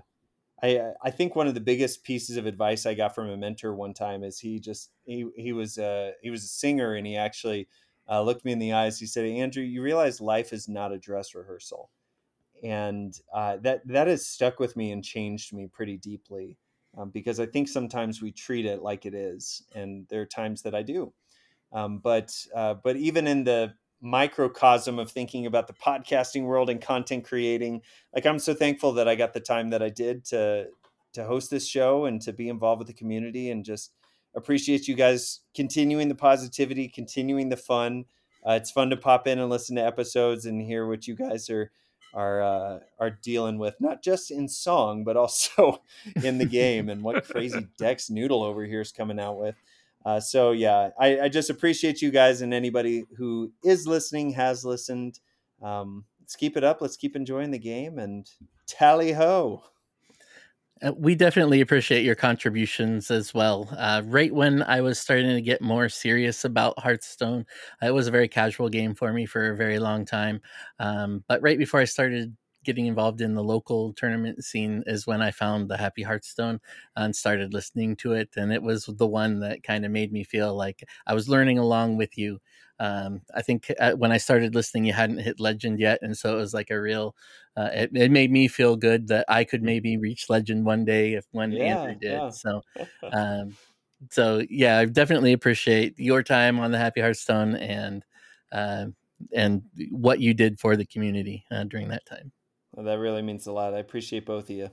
[0.63, 3.75] I, I think one of the biggest pieces of advice I got from a mentor
[3.75, 7.17] one time is he just he he was a he was a singer and he
[7.17, 7.67] actually
[8.09, 8.99] uh, looked me in the eyes.
[8.99, 11.89] He said, "Andrew, you realize life is not a dress rehearsal,"
[12.63, 16.57] and uh, that that has stuck with me and changed me pretty deeply
[16.97, 20.61] um, because I think sometimes we treat it like it is, and there are times
[20.63, 21.13] that I do.
[21.71, 26.81] Um, but uh, but even in the microcosm of thinking about the podcasting world and
[26.81, 27.81] content creating,
[28.13, 30.67] like I'm so thankful that I got the time that I did to
[31.13, 33.91] to host this show and to be involved with the community and just
[34.35, 38.05] appreciate you guys continuing the positivity, continuing the fun.
[38.47, 41.49] Uh, it's fun to pop in and listen to episodes and hear what you guys
[41.49, 41.71] are
[42.13, 45.81] are uh, are dealing with, not just in song, but also
[46.23, 49.55] in the game and what crazy decks Noodle over here is coming out with.
[50.05, 54.63] Uh, so yeah, I, I, just appreciate you guys and anybody who is listening has
[54.63, 55.19] listened.
[55.63, 56.79] Um, let's keep it up.
[56.79, 58.29] Let's keep enjoying the game and
[58.67, 59.63] tally ho.
[60.85, 63.69] Uh, we definitely appreciate your contributions as well.
[63.77, 67.45] Uh, right when I was starting to get more serious about Hearthstone,
[67.81, 70.41] it was a very casual game for me for a very long time.
[70.79, 75.21] Um, but right before I started getting involved in the local tournament scene is when
[75.21, 76.59] I found the Happy Hearthstone
[76.95, 78.29] and started listening to it.
[78.37, 81.59] And it was the one that kind of made me feel like I was learning
[81.59, 82.39] along with you.
[82.79, 85.99] Um, I think uh, when I started listening, you hadn't hit legend yet.
[86.01, 87.15] And so it was like a real,
[87.55, 91.13] uh, it, it, made me feel good that I could maybe reach legend one day
[91.13, 92.11] if one yeah, Andrew did.
[92.11, 92.29] Yeah.
[92.29, 92.61] So,
[93.13, 93.55] um,
[94.11, 98.03] so yeah, I definitely appreciate your time on the Happy Hearthstone and,
[98.51, 98.87] uh,
[99.33, 102.31] and what you did for the community uh, during that time.
[102.73, 103.73] Well, that really means a lot.
[103.73, 104.69] I appreciate both of you.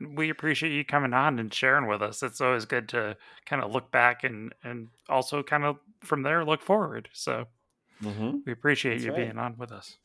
[0.00, 2.22] We appreciate you coming on and sharing with us.
[2.22, 6.44] It's always good to kind of look back and and also kind of from there
[6.44, 7.08] look forward.
[7.12, 7.46] So
[8.02, 8.38] mm-hmm.
[8.46, 9.26] we appreciate That's you right.
[9.26, 9.96] being on with us.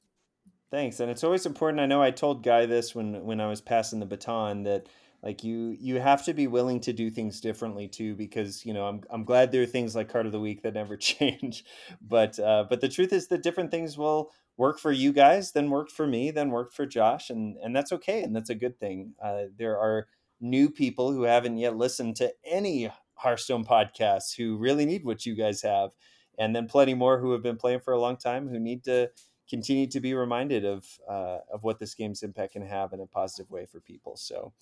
[0.71, 1.79] Thanks, and it's always important.
[1.79, 4.87] I know I told Guy this when when I was passing the baton that
[5.23, 8.85] like you you have to be willing to do things differently too because you know
[8.85, 11.65] I'm I'm glad there are things like card of the week that never change,
[12.01, 15.69] but uh, but the truth is that different things will work for you guys, then
[15.69, 18.79] worked for me, then worked for Josh, and and that's okay, and that's a good
[18.79, 19.13] thing.
[19.23, 20.07] Uh, there are
[20.41, 25.35] new people who haven't yet listened to any Hearthstone podcasts who really need what you
[25.35, 25.91] guys have,
[26.37, 29.09] and then plenty more who have been playing for a long time who need to
[29.49, 33.07] continue to be reminded of uh, of what this game's impact can have in a
[33.07, 34.15] positive way for people.
[34.17, 34.53] So,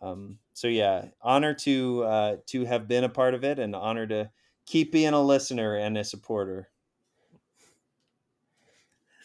[0.00, 4.06] um, so yeah, honor to uh, to have been a part of it, and honor
[4.06, 4.30] to
[4.66, 6.68] keep being a listener and a supporter.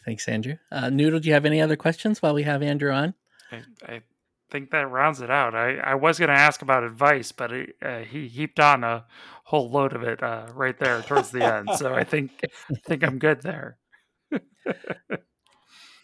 [0.05, 0.55] Thanks, Andrew.
[0.71, 3.13] Uh, Noodle, do you have any other questions while we have Andrew on?
[3.51, 4.01] I, I
[4.49, 5.55] think that rounds it out.
[5.55, 9.05] I, I was going to ask about advice, but it, uh, he heaped on a
[9.45, 11.69] whole load of it uh, right there towards the end.
[11.77, 12.31] So I think
[12.71, 13.77] I think I'm good there.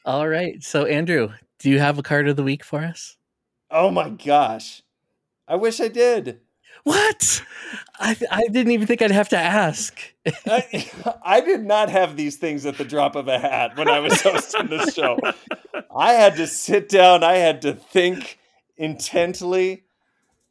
[0.06, 0.62] All right.
[0.64, 3.18] So Andrew, do you have a card of the week for us?
[3.70, 4.82] Oh my gosh.
[5.48, 6.42] I wish I did.
[6.84, 7.44] What?
[8.00, 10.00] I, I didn't even think I'd have to ask.
[10.48, 10.90] I,
[11.24, 14.22] I did not have these things at the drop of a hat when I was
[14.24, 15.20] hosting this show.
[15.96, 18.40] I had to sit down, I had to think
[18.78, 19.84] intently.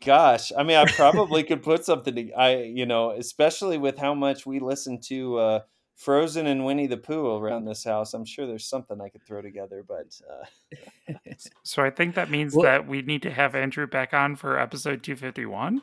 [0.05, 2.31] Gosh, I mean, I probably could put something.
[2.37, 5.61] I, you know, especially with how much we listen to uh,
[5.97, 8.15] Frozen and Winnie the Pooh around this house.
[8.15, 10.21] I'm sure there's something I could throw together, but.
[10.31, 11.15] Uh...
[11.65, 14.61] so I think that means well, that we need to have Andrew back on for
[14.61, 15.83] episode 251.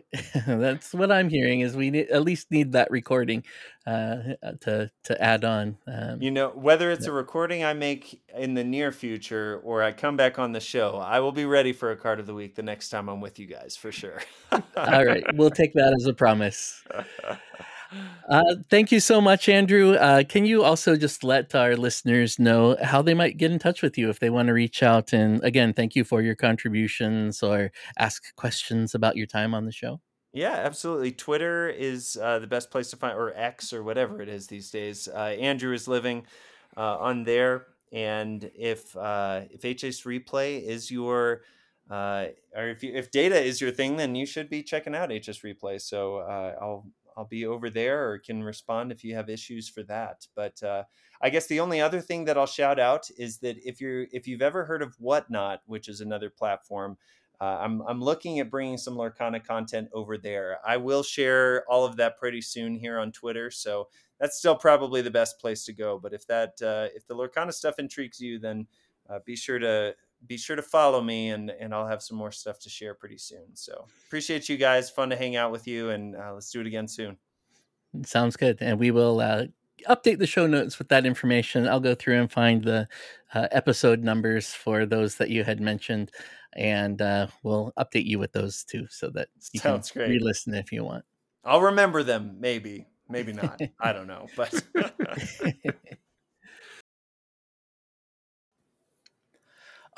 [0.46, 1.60] That's what I'm hearing.
[1.60, 3.44] Is we need, at least need that recording
[3.86, 5.76] uh, to to add on.
[5.86, 9.92] Um, you know, whether it's a recording I make in the near future or I
[9.92, 12.54] come back on the show, I will be ready for a card of the week
[12.54, 14.22] the next time I'm with you guys for sure.
[14.52, 16.82] All right, we'll take that as a promise.
[18.28, 19.94] Uh, thank you so much, Andrew.
[19.94, 23.82] Uh, can you also just let our listeners know how they might get in touch
[23.82, 25.12] with you if they want to reach out?
[25.12, 29.72] And again, thank you for your contributions or ask questions about your time on the
[29.72, 30.00] show.
[30.32, 31.12] Yeah, absolutely.
[31.12, 34.70] Twitter is uh, the best place to find, or X, or whatever it is these
[34.70, 35.08] days.
[35.08, 36.26] Uh, Andrew is living
[36.76, 41.42] uh, on there, and if if HS Replay is your
[41.90, 45.40] or if you, if data is your thing, then you should be checking out HS
[45.40, 45.78] Replay.
[45.78, 50.26] So I'll I'll be over there or can respond if you have issues for that.
[50.34, 50.84] But uh,
[51.20, 54.26] I guess the only other thing that I'll shout out is that if you're if
[54.26, 56.96] you've ever heard of Whatnot, which is another platform,
[57.40, 60.58] uh, I'm I'm looking at bringing some Lorcana content over there.
[60.66, 63.88] I will share all of that pretty soon here on Twitter, so
[64.20, 65.98] that's still probably the best place to go.
[65.98, 68.66] But if that uh, if the Lorcana stuff intrigues you, then
[69.10, 69.94] uh, be sure to
[70.26, 73.18] be sure to follow me and and I'll have some more stuff to share pretty
[73.18, 73.54] soon.
[73.54, 74.90] So appreciate you guys.
[74.90, 77.16] Fun to hang out with you, and uh, let's do it again soon.
[78.04, 79.44] Sounds good, and we will uh,
[79.88, 81.68] update the show notes with that information.
[81.68, 82.88] I'll go through and find the
[83.34, 86.10] uh, episode numbers for those that you had mentioned,
[86.54, 90.10] and uh, we'll update you with those too, so that you Sounds can great.
[90.10, 91.04] re-listen if you want.
[91.44, 93.60] I'll remember them, maybe, maybe not.
[93.80, 94.54] I don't know, but.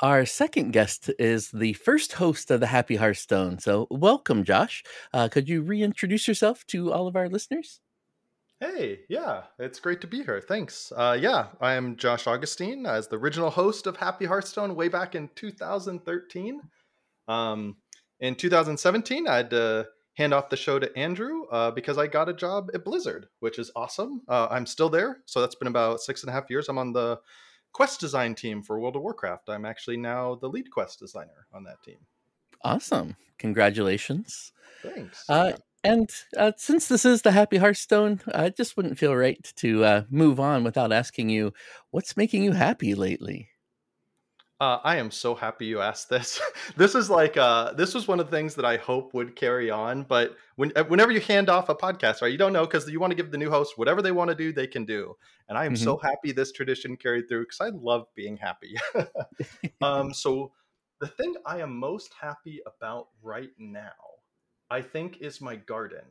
[0.05, 3.57] Our second guest is the first host of the Happy Hearthstone.
[3.57, 4.83] So, welcome, Josh.
[5.11, 7.81] Uh, could you reintroduce yourself to all of our listeners?
[8.59, 10.39] Hey, yeah, it's great to be here.
[10.47, 10.93] Thanks.
[10.95, 15.15] Uh, yeah, I am Josh Augustine as the original host of Happy Hearthstone way back
[15.15, 16.61] in 2013.
[17.27, 17.75] Um,
[18.19, 22.29] in 2017, I had to hand off the show to Andrew uh, because I got
[22.29, 24.21] a job at Blizzard, which is awesome.
[24.27, 26.69] Uh, I'm still there, so that's been about six and a half years.
[26.69, 27.19] I'm on the
[27.75, 29.49] quest design team for World of Warcraft.
[29.49, 31.97] I'm actually now the lead quest designer on that team.
[32.63, 33.17] Awesome.
[33.37, 34.53] Congratulations.
[34.81, 35.25] Thanks.
[35.27, 35.51] Uh,
[35.83, 40.03] and uh, since this is the Happy Hearthstone, I just wouldn't feel right to uh,
[40.09, 41.51] move on without asking you
[41.91, 43.49] what's making you happy lately?
[44.61, 46.39] Uh, I am so happy you asked this.
[46.77, 49.69] this is like uh, this was one of the things that I hope would carry
[49.69, 50.03] on.
[50.03, 52.99] But when, uh, whenever you hand off a podcast, right, you don't know because you
[53.01, 55.15] want to give the new host whatever they want to do, they can do.
[55.49, 55.83] And I am mm-hmm.
[55.83, 58.75] so happy this tradition carried through because I love being happy.
[59.81, 60.53] um, so
[61.01, 63.91] the thing I am most happy about right now,
[64.69, 66.05] I think, is my garden.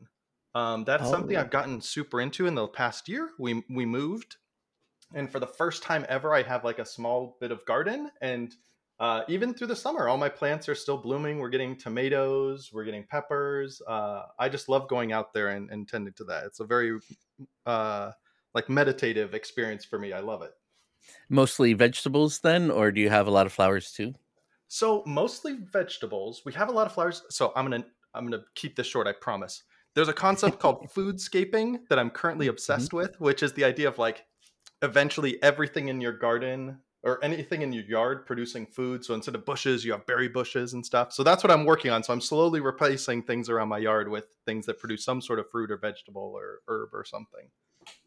[0.54, 1.10] Um, that's oh.
[1.10, 3.30] something I've gotten super into in the past year.
[3.38, 4.36] We we moved
[5.14, 8.54] and for the first time ever i have like a small bit of garden and
[9.00, 11.38] uh, even through the summer all my plants are still blooming.
[11.38, 15.88] We're getting tomatoes we're getting peppers uh, i just love going out there and, and
[15.88, 16.44] tending to that.
[16.44, 16.98] It's a very
[17.66, 18.12] uh,
[18.54, 20.12] like meditative experience for me.
[20.12, 20.52] I love it.
[21.28, 24.14] Mostly vegetables then or do you have a lot of flowers too?
[24.68, 26.42] So mostly vegetables.
[26.44, 27.22] We have a lot of flowers.
[27.30, 29.64] So i'm gonna i'm gonna keep this short i promise.
[29.94, 32.54] There's a concept called foodscaping that i'm currently mm-hmm.
[32.54, 32.96] obsessed mm-hmm.
[32.98, 34.24] with which is the idea of like
[34.82, 39.04] eventually everything in your garden or anything in your yard producing food.
[39.04, 41.12] So instead of bushes, you have berry bushes and stuff.
[41.12, 42.02] So that's what I'm working on.
[42.02, 45.50] So I'm slowly replacing things around my yard with things that produce some sort of
[45.50, 47.50] fruit or vegetable or herb or something.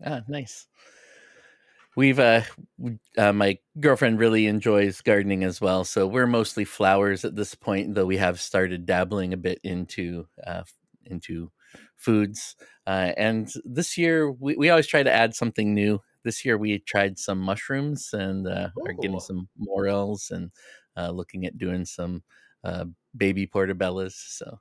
[0.03, 0.65] Ah, nice.
[1.95, 2.41] We've uh,
[3.17, 7.95] uh, my girlfriend really enjoys gardening as well, so we're mostly flowers at this point.
[7.95, 10.61] Though we have started dabbling a bit into uh,
[11.05, 11.51] into
[11.95, 16.57] foods, uh, and this year we, we always try to add something new this year
[16.57, 20.51] we tried some mushrooms and uh, are getting some morels and
[20.95, 22.23] uh, looking at doing some
[22.63, 24.13] uh, baby portobellas.
[24.13, 24.59] So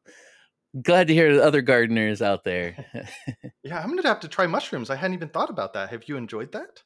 [0.83, 2.87] glad to hear the other gardeners out there.
[3.63, 4.91] yeah, I'm gonna have to try mushrooms.
[4.91, 5.91] I hadn't even thought about that.
[5.91, 6.83] Have you enjoyed that?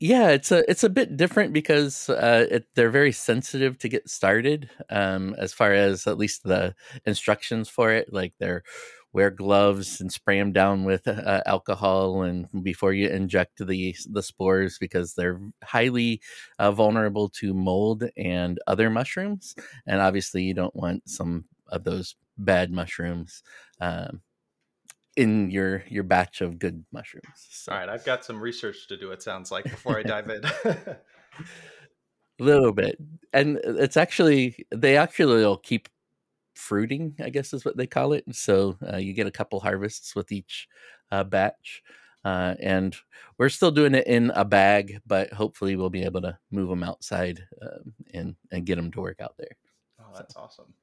[0.00, 4.08] Yeah, it's a it's a bit different because uh, it, they're very sensitive to get
[4.08, 4.70] started.
[4.88, 8.62] Um, as far as at least the instructions for it, like they're
[9.12, 14.22] wear gloves and spray them down with uh, alcohol and before you inject the the
[14.22, 16.20] spores because they're highly
[16.58, 19.54] uh, vulnerable to mold and other mushrooms
[19.86, 23.42] and obviously you don't want some of those bad mushrooms
[23.80, 24.20] um,
[25.16, 27.72] in your your batch of good mushrooms so.
[27.72, 30.44] all right i've got some research to do it sounds like before i dive in
[30.44, 30.96] a
[32.38, 32.96] little bit
[33.32, 35.88] and it's actually they actually will keep
[36.54, 38.24] fruiting, I guess is what they call it.
[38.32, 40.68] So uh, you get a couple harvests with each
[41.10, 41.82] uh, batch.
[42.24, 42.94] Uh, and
[43.38, 46.82] we're still doing it in a bag, but hopefully we'll be able to move them
[46.82, 49.56] outside um, and and get them to work out there.
[49.98, 50.40] Oh, that's so.
[50.40, 50.74] awesome.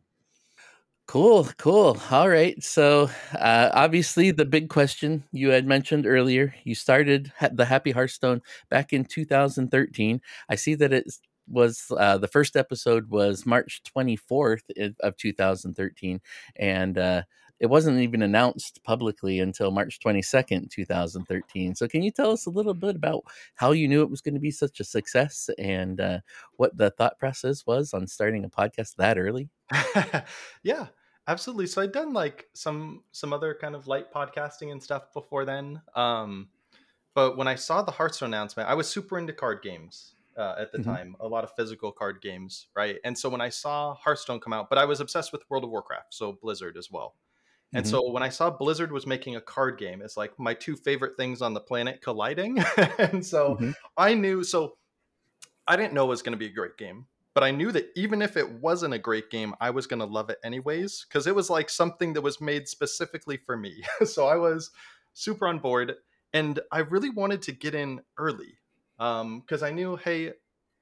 [1.07, 1.97] Cool, cool.
[2.11, 2.61] All right.
[2.61, 8.41] So, uh, obviously, the big question you had mentioned earlier, you started the Happy Hearthstone
[8.69, 10.19] back in 2013.
[10.49, 16.21] I see that it's was uh, the first episode was March 24th of 2013,
[16.55, 17.21] and uh,
[17.59, 21.75] it wasn't even announced publicly until March 22nd, 2013.
[21.75, 23.23] So, can you tell us a little bit about
[23.55, 26.19] how you knew it was going to be such a success and uh,
[26.57, 29.49] what the thought process was on starting a podcast that early?
[30.63, 30.87] yeah,
[31.27, 31.67] absolutely.
[31.67, 35.81] So, I'd done like some some other kind of light podcasting and stuff before then.
[35.95, 36.49] Um,
[37.15, 40.71] but when I saw the Hearthstone announcement, I was super into card games uh, at
[40.71, 40.91] the mm-hmm.
[40.91, 42.97] time, a lot of physical card games, right?
[43.03, 45.71] And so when I saw Hearthstone come out, but I was obsessed with World of
[45.71, 47.15] Warcraft, so Blizzard as well.
[47.73, 47.91] And mm-hmm.
[47.91, 51.17] so when I saw Blizzard was making a card game, it's like my two favorite
[51.17, 52.59] things on the planet colliding.
[52.97, 53.71] and so mm-hmm.
[53.97, 54.77] I knew, so
[55.67, 57.89] I didn't know it was going to be a great game, but I knew that
[57.95, 61.27] even if it wasn't a great game, I was going to love it anyways, because
[61.27, 63.83] it was like something that was made specifically for me.
[64.05, 64.71] so I was
[65.13, 65.95] super on board.
[66.33, 68.57] And I really wanted to get in early
[68.97, 70.33] because um, I knew, hey,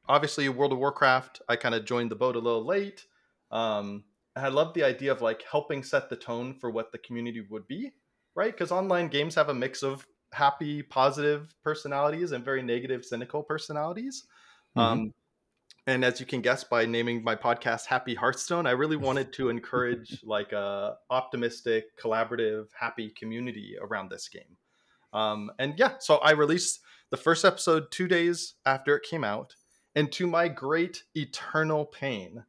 [0.07, 3.05] obviously World of Warcraft, I kind of joined the boat a little late.
[3.51, 4.03] Um,
[4.35, 7.67] I loved the idea of like helping set the tone for what the community would
[7.67, 7.91] be,
[8.35, 8.51] right?
[8.51, 14.25] Because online games have a mix of happy, positive personalities and very negative, cynical personalities.
[14.77, 14.79] Mm-hmm.
[14.79, 15.13] Um,
[15.87, 19.49] and as you can guess by naming my podcast Happy Hearthstone, I really wanted to
[19.49, 24.57] encourage like a optimistic, collaborative, happy community around this game.
[25.13, 26.81] Um, and yeah, so I released
[27.11, 29.55] the first episode two days after it came out,
[29.95, 32.43] and to my great eternal pain,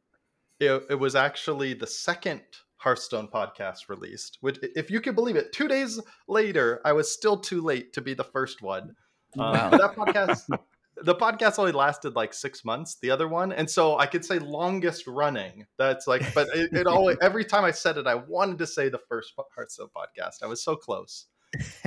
[0.59, 2.41] it, it was actually the second
[2.77, 4.37] Hearthstone podcast released.
[4.41, 8.01] Which, if you can believe it, two days later, I was still too late to
[8.01, 8.95] be the first one.
[9.37, 10.47] Um, that podcast,
[11.03, 12.97] the podcast only lasted like six months.
[13.01, 15.65] The other one, and so I could say longest running.
[15.77, 18.89] That's like, but it, it always every time I said it, I wanted to say
[18.89, 20.43] the first Hearthstone podcast.
[20.43, 21.27] I was so close.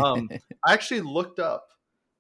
[0.03, 0.29] Um,
[0.65, 1.69] I actually looked up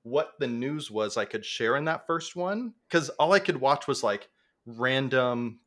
[0.03, 3.61] what the news was I could share in that first one because all I could
[3.61, 4.29] watch was like
[4.67, 5.61] random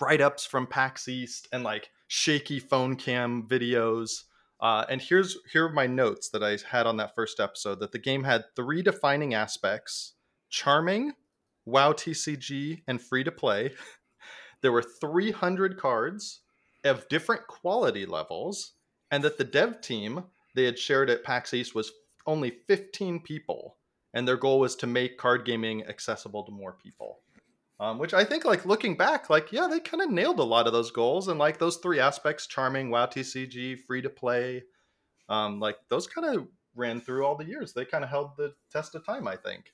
[0.00, 4.24] write ups from PAX East and like shaky phone cam videos.
[4.60, 7.92] Uh, and here's here are my notes that I had on that first episode that
[7.92, 10.14] the game had three defining aspects:
[10.48, 11.12] charming,
[11.64, 13.72] WoW TCG, and free to play.
[14.60, 16.40] There were 300 cards
[16.84, 18.72] of different quality levels,
[19.10, 21.92] and that the dev team they had shared at PAX East was
[22.26, 23.76] only 15 people,
[24.12, 27.20] and their goal was to make card gaming accessible to more people.
[27.80, 30.68] Um, which I think, like looking back, like yeah, they kind of nailed a lot
[30.68, 34.62] of those goals, and like those three aspects: charming, WoW TCG, free to play.
[35.28, 36.46] Um, like those kind of
[36.76, 37.72] ran through all the years.
[37.72, 39.72] They kind of held the test of time, I think.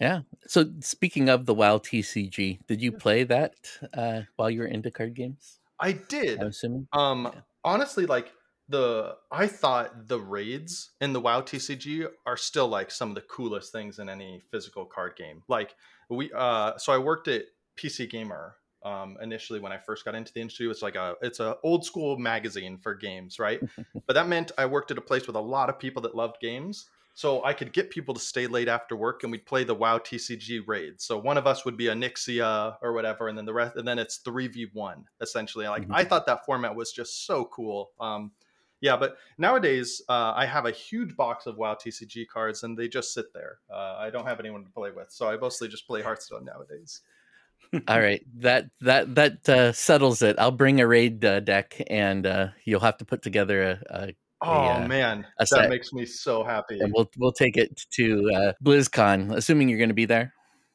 [0.00, 0.20] Yeah.
[0.46, 3.54] So speaking of the WoW TCG, did you play that
[3.92, 5.60] uh, while you were into card games?
[5.78, 6.40] I did.
[6.40, 6.88] I'm assuming.
[6.92, 7.40] Um, yeah.
[7.64, 8.32] honestly, like
[8.68, 13.20] the I thought the raids in the WoW TCG are still like some of the
[13.22, 15.42] coolest things in any physical card game.
[15.48, 15.74] Like
[16.08, 17.44] we uh so I worked at
[17.76, 20.66] PC Gamer um initially when I first got into the industry.
[20.70, 23.60] It's like a it's a old school magazine for games, right?
[24.06, 26.40] but that meant I worked at a place with a lot of people that loved
[26.40, 26.88] games.
[27.16, 29.98] So I could get people to stay late after work and we'd play the WoW
[29.98, 31.04] TCG raids.
[31.04, 33.98] So one of us would be Onyxia or whatever, and then the rest and then
[33.98, 35.68] it's 3v1 essentially.
[35.68, 35.94] Like mm-hmm.
[35.94, 37.90] I thought that format was just so cool.
[38.00, 38.32] Um
[38.84, 42.86] yeah, but nowadays uh, I have a huge box of WoW TCG cards, and they
[42.86, 43.60] just sit there.
[43.72, 47.00] Uh, I don't have anyone to play with, so I mostly just play Hearthstone nowadays.
[47.88, 50.38] All right, that that that uh, settles it.
[50.38, 53.80] I'll bring a raid uh, deck, and uh, you'll have to put together a.
[53.88, 56.78] a oh a, uh, man, a that makes me so happy.
[56.78, 60.34] And we'll we'll take it to BlizzCon, assuming you're going to be there.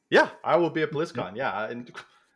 [0.10, 1.36] Yeah, I will be at BlizzCon.
[1.36, 1.92] Yeah, and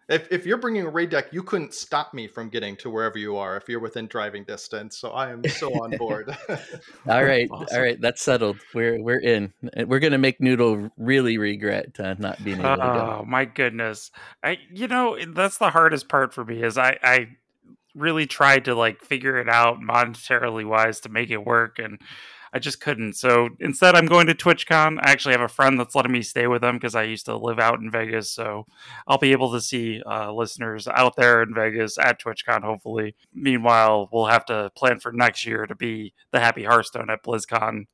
[0.10, 3.18] if, if you're bringing a raid deck, you couldn't stop me from getting to wherever
[3.18, 4.98] you are if you're within driving distance.
[4.98, 6.36] So I am so on board.
[7.08, 7.68] all right, awesome.
[7.72, 8.58] all right, that's settled.
[8.74, 9.54] We're we're in.
[9.86, 13.18] We're gonna make Noodle really regret uh, not being able to go.
[13.22, 14.12] Oh my goodness!
[14.44, 17.28] I you know that's the hardest part for me is I I
[17.96, 22.00] really tried to like figure it out monetarily wise to make it work and
[22.54, 23.14] I just couldn't.
[23.14, 25.00] So instead, I'm going to TwitchCon.
[25.02, 27.36] I actually have a friend that's letting me stay with them because I used to
[27.36, 28.30] live out in Vegas.
[28.30, 28.68] So
[29.08, 33.16] I'll be able to see uh, listeners out there in Vegas at TwitchCon, hopefully.
[33.34, 37.88] Meanwhile, we'll have to plan for next year to be the Happy Hearthstone at BlizzCon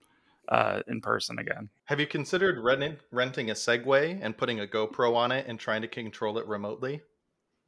[0.50, 1.70] uh, in person again.
[1.86, 5.84] Have you considered renting renting a Segway and putting a GoPro on it and trying
[5.84, 7.02] to control it remotely?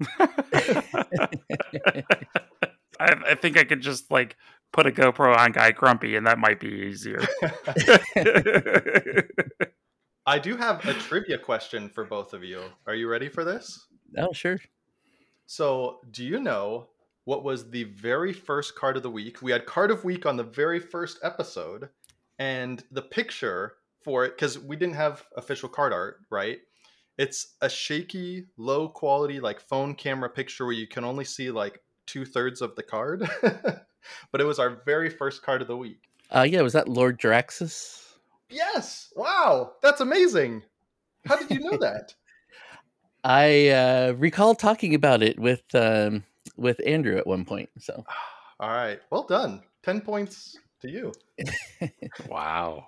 [0.19, 2.03] I,
[2.99, 4.35] I, think I could just like
[4.71, 7.21] put a GoPro on Guy Grumpy, and that might be easier.
[10.25, 12.63] I do have a trivia question for both of you.
[12.87, 13.85] Are you ready for this?
[14.17, 14.59] Oh, sure.
[15.45, 16.87] So, do you know
[17.25, 19.41] what was the very first card of the week?
[19.41, 21.89] We had card of week on the very first episode,
[22.39, 26.59] and the picture for it because we didn't have official card art, right?
[27.17, 31.81] It's a shaky, low quality, like phone camera picture where you can only see like
[32.05, 33.29] two thirds of the card.
[34.31, 36.09] but it was our very first card of the week.
[36.33, 38.15] Uh, yeah, was that Lord Jaraxxus?
[38.49, 39.13] Yes.
[39.15, 40.63] Wow, that's amazing.
[41.25, 42.13] How did you know that?
[43.23, 46.23] I uh, recall talking about it with um,
[46.57, 47.69] with Andrew at one point.
[47.79, 48.03] So,
[48.59, 49.61] all right, well done.
[49.83, 51.13] Ten points to you.
[52.27, 52.87] wow,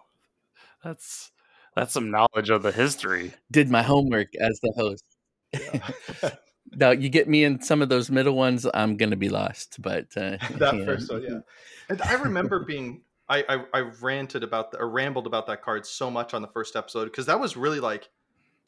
[0.84, 1.32] that's
[1.76, 3.34] that's some knowledge of the history.
[3.51, 5.03] Did my homework as the host.
[5.53, 5.89] Yeah.
[6.76, 9.82] no, you get me in some of those middle ones, I'm gonna be lost.
[9.82, 10.86] But uh, that yeah.
[10.86, 11.39] first one, yeah.
[11.89, 15.86] And I remember being, I, I, I ranted about the, or rambled about that card
[15.86, 18.09] so much on the first episode because that was really like,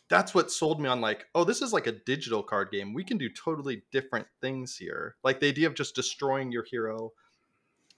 [0.10, 2.94] that's what sold me on like, oh, this is like a digital card game.
[2.94, 5.16] We can do totally different things here.
[5.24, 7.14] Like the idea of just destroying your hero,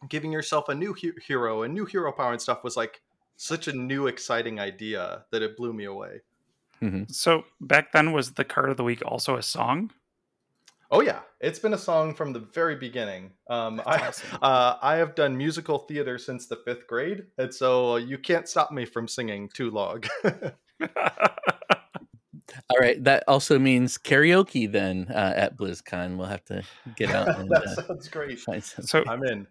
[0.08, 3.02] giving yourself a new he- hero and new hero power and stuff was like
[3.36, 6.22] such a new, exciting idea that it blew me away.
[6.82, 7.04] Mm-hmm.
[7.10, 9.92] So back then, was the card of the week also a song?
[10.90, 13.32] Oh yeah, it's been a song from the very beginning.
[13.50, 14.30] Um, I awesome.
[14.42, 18.72] uh, I have done musical theater since the fifth grade, and so you can't stop
[18.72, 20.04] me from singing too long.
[22.70, 26.16] All right, that also means karaoke then uh, at BlizzCon.
[26.18, 26.64] We'll have to
[26.96, 27.40] get out.
[27.40, 28.40] And, that uh, sounds great.
[28.62, 29.48] So I'm in.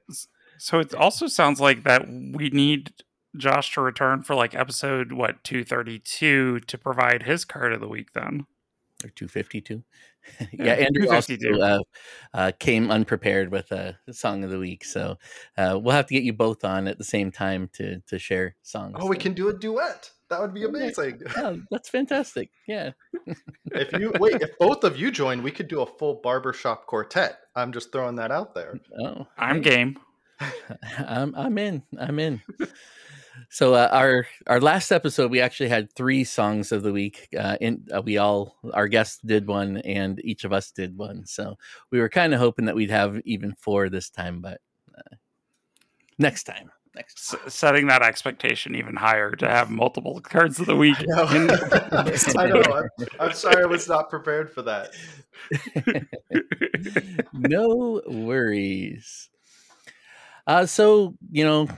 [0.59, 2.93] So it also sounds like that we need
[3.37, 8.13] Josh to return for like episode what 232 to provide his card of the week
[8.13, 8.47] then?
[9.05, 9.83] Or 252
[10.53, 11.79] yeah andrew also uh,
[12.35, 15.19] uh, came unprepared with a song of the week so
[15.57, 18.57] uh, we'll have to get you both on at the same time to to share
[18.63, 20.11] songs oh we can do a duet.
[20.29, 21.23] That would be amazing.
[21.37, 22.51] Oh, that's fantastic.
[22.67, 22.93] Yeah.
[23.73, 27.39] If you wait if both of you join we could do a full barbershop quartet.
[27.55, 28.81] I'm just throwing that out there.
[28.99, 29.99] Oh i'm game.
[30.99, 31.83] I'm i'm in.
[31.99, 32.41] I'm in
[33.49, 37.29] so uh, our our last episode, we actually had three songs of the week.
[37.39, 41.27] Uh, in uh, we all our guests did one, and each of us did one.
[41.27, 41.57] So
[41.91, 44.61] we were kind of hoping that we'd have even four this time, but
[44.97, 45.17] uh,
[46.19, 46.71] next time.
[46.95, 50.97] Next S- setting that expectation even higher to have multiple cards of the week.
[51.15, 51.55] I know.
[52.39, 52.63] I know.
[52.63, 54.95] I'm, I'm sorry I was not prepared for that.
[57.35, 59.29] no worries.
[60.47, 61.69] Uh, so you know,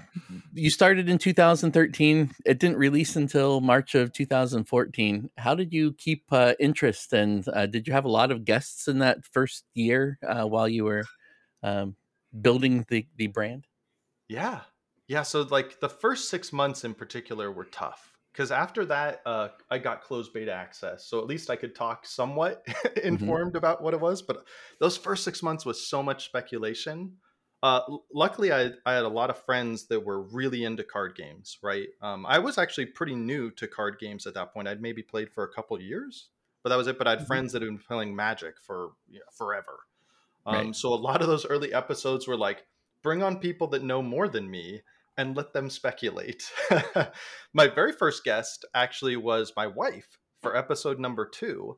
[0.53, 2.31] you started in 2013.
[2.45, 5.31] It didn't release until March of 2014.
[5.39, 8.87] How did you keep uh, interest, and uh, did you have a lot of guests
[8.87, 11.05] in that first year uh, while you were
[11.63, 11.97] um,
[12.39, 13.67] building the the brand?
[14.29, 14.61] Yeah,
[15.07, 15.23] yeah.
[15.23, 19.79] So like the first six months in particular were tough because after that uh, i
[19.79, 23.07] got closed beta access so at least i could talk somewhat mm-hmm.
[23.07, 23.57] informed mm-hmm.
[23.57, 24.45] about what it was but
[24.81, 27.13] those first six months was so much speculation
[27.63, 27.81] uh,
[28.13, 31.89] luckily, I, I had a lot of friends that were really into card games, right?
[32.01, 34.69] Um, I was actually pretty new to card games at that point.
[34.69, 36.29] I'd maybe played for a couple years,
[36.63, 36.99] but that was it.
[36.99, 37.27] But I had mm-hmm.
[37.27, 39.81] friends that had been playing Magic for you know, forever.
[40.47, 40.77] Um, right.
[40.77, 42.65] So a lot of those early episodes were like,
[43.03, 44.83] bring on people that know more than me
[45.17, 46.45] and let them speculate.
[47.53, 51.77] my very first guest actually was my wife for episode number two.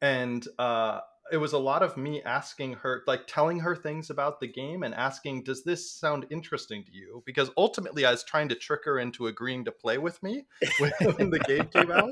[0.00, 1.00] And uh,
[1.32, 4.82] it was a lot of me asking her like telling her things about the game
[4.82, 7.22] and asking does this sound interesting to you?
[7.26, 10.46] Because ultimately i was trying to trick her into agreeing to play with me
[10.78, 12.10] when, when the game came out.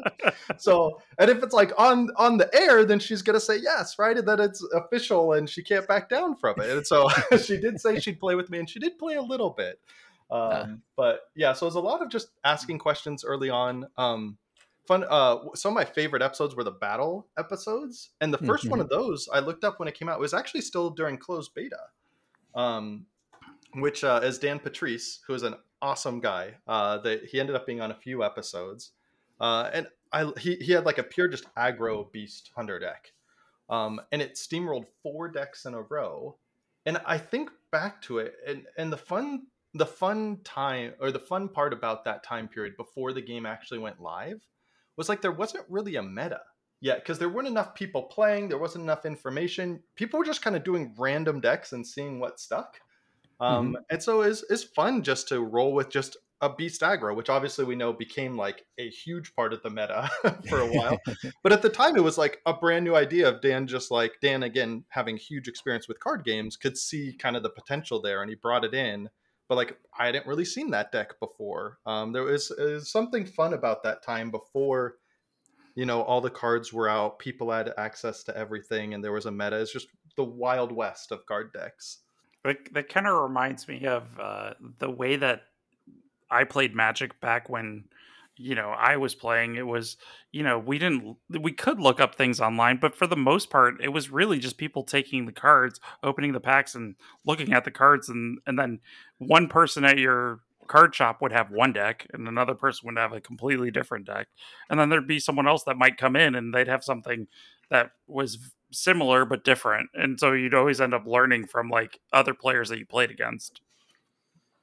[0.58, 4.16] So and if it's like on on the air then she's gonna say yes right?
[4.16, 6.70] And then it's official and she can't back down from it.
[6.70, 7.08] And so
[7.42, 9.80] she did say she'd play with me and she did play a little bit.
[10.30, 10.66] Um, uh.
[10.94, 13.86] but yeah so it was a lot of just asking questions early on.
[13.96, 14.36] Um,
[14.88, 18.70] fun uh some of my favorite episodes were the battle episodes and the 1st mm-hmm.
[18.70, 21.16] one of those i looked up when it came out it was actually still during
[21.16, 21.78] closed beta
[22.54, 23.06] um
[23.74, 27.66] which uh is dan patrice who is an awesome guy uh that he ended up
[27.66, 28.92] being on a few episodes
[29.40, 33.12] uh and i he, he had like a pure just aggro beast hunter deck
[33.68, 36.36] um and it steamrolled four decks in a row
[36.88, 39.42] and I think back to it, and and the fun
[39.74, 43.78] the fun time or the fun part about that time period before the game actually
[43.78, 44.40] went live
[44.98, 46.40] was like there wasn't really a meta
[46.80, 49.80] yet because there weren't enough people playing, there wasn't enough information.
[49.96, 52.80] People were just kind of doing random decks and seeing what stuck.
[53.40, 53.82] Um, mm-hmm.
[53.90, 57.64] And so it's, it's fun just to roll with just a beast aggro, which obviously
[57.64, 60.08] we know became like a huge part of the meta
[60.48, 60.98] for a while.
[61.42, 64.18] but at the time, it was like a brand new idea of Dan, just like
[64.20, 68.22] Dan, again, having huge experience with card games, could see kind of the potential there
[68.22, 69.08] and he brought it in.
[69.48, 71.78] But like, I hadn't really seen that deck before.
[71.86, 74.96] Um, there was, was something fun about that time before,
[75.74, 79.26] you know, all the cards were out, people had access to everything, and there was
[79.26, 79.58] a meta.
[79.60, 81.98] It's just the wild west of card decks.
[82.44, 85.44] That, that kind of reminds me of uh, the way that
[86.30, 87.84] I played Magic back when
[88.38, 89.56] you know I was playing.
[89.56, 89.96] It was
[90.32, 93.82] you know we didn't we could look up things online, but for the most part,
[93.82, 97.70] it was really just people taking the cards, opening the packs, and looking at the
[97.70, 98.80] cards, and and then
[99.18, 103.12] one person at your card shop would have one deck and another person would have
[103.12, 104.28] a completely different deck
[104.70, 107.26] and then there'd be someone else that might come in and they'd have something
[107.70, 108.38] that was
[108.70, 112.78] similar but different and so you'd always end up learning from like other players that
[112.78, 113.62] you played against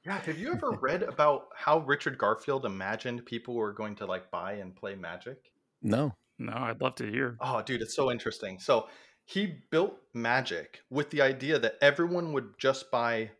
[0.06, 4.30] yeah, have you ever read about how Richard Garfield imagined people were going to like
[4.30, 5.50] buy and play Magic?
[5.82, 6.14] No.
[6.38, 7.36] No, I'd love to hear.
[7.40, 8.60] Oh, dude, it's so interesting.
[8.60, 8.88] So
[9.24, 13.30] he built Magic with the idea that everyone would just buy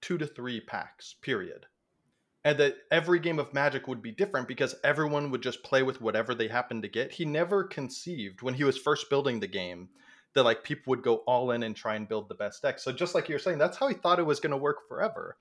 [0.00, 1.66] two to three packs, period.
[2.44, 6.00] And that every game of Magic would be different because everyone would just play with
[6.00, 7.12] whatever they happened to get.
[7.12, 9.90] He never conceived when he was first building the game
[10.34, 12.78] that like people would go all in and try and build the best deck.
[12.78, 15.36] So just like you're saying, that's how he thought it was going to work forever.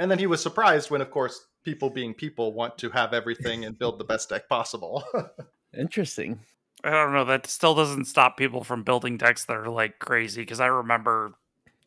[0.00, 3.66] And then he was surprised when, of course, people being people want to have everything
[3.66, 5.04] and build the best deck possible.
[5.78, 6.40] Interesting.
[6.82, 7.26] I don't know.
[7.26, 10.40] That still doesn't stop people from building decks that are like crazy.
[10.40, 11.34] Because I remember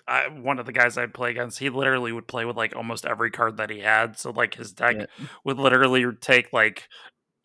[0.08, 3.08] I, one of the guys I'd play against, he literally would play with like almost
[3.08, 4.20] every card that he had.
[4.20, 5.26] So like his deck yeah.
[5.44, 6.88] would literally take like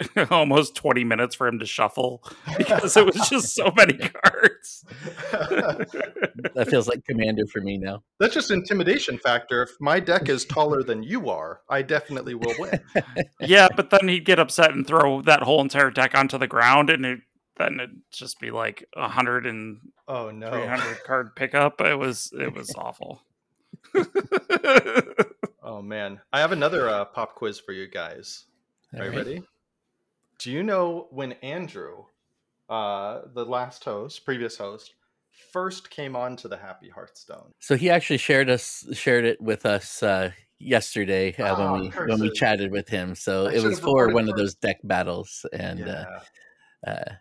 [0.30, 2.22] almost 20 minutes for him to shuffle
[2.59, 4.84] because it was just so many cards.
[5.30, 8.03] that feels like commander for me now.
[8.20, 9.62] That's just intimidation factor.
[9.62, 12.80] If my deck is taller than you are, I definitely will win.
[13.40, 16.90] yeah, but then he'd get upset and throw that whole entire deck onto the ground
[16.90, 17.20] and it
[17.57, 21.80] then it'd just be like a hundred and oh no 300 card pickup.
[21.80, 23.22] It was it was awful.
[25.62, 26.20] oh man.
[26.32, 28.44] I have another uh, pop quiz for you guys.
[28.96, 29.42] Are you ready?
[30.39, 32.05] Do you know when Andrew,
[32.68, 34.95] uh, the last host, previous host,
[35.53, 37.53] first came on to the Happy Hearthstone?
[37.59, 41.89] So he actually shared us shared it with us uh, yesterday uh, oh, when we
[41.89, 42.20] curses.
[42.20, 43.14] when we chatted with him.
[43.14, 44.32] So I it was for one first.
[44.32, 46.05] of those deck battles, and uh,
[46.84, 46.93] yeah.
[46.93, 47.12] Uh,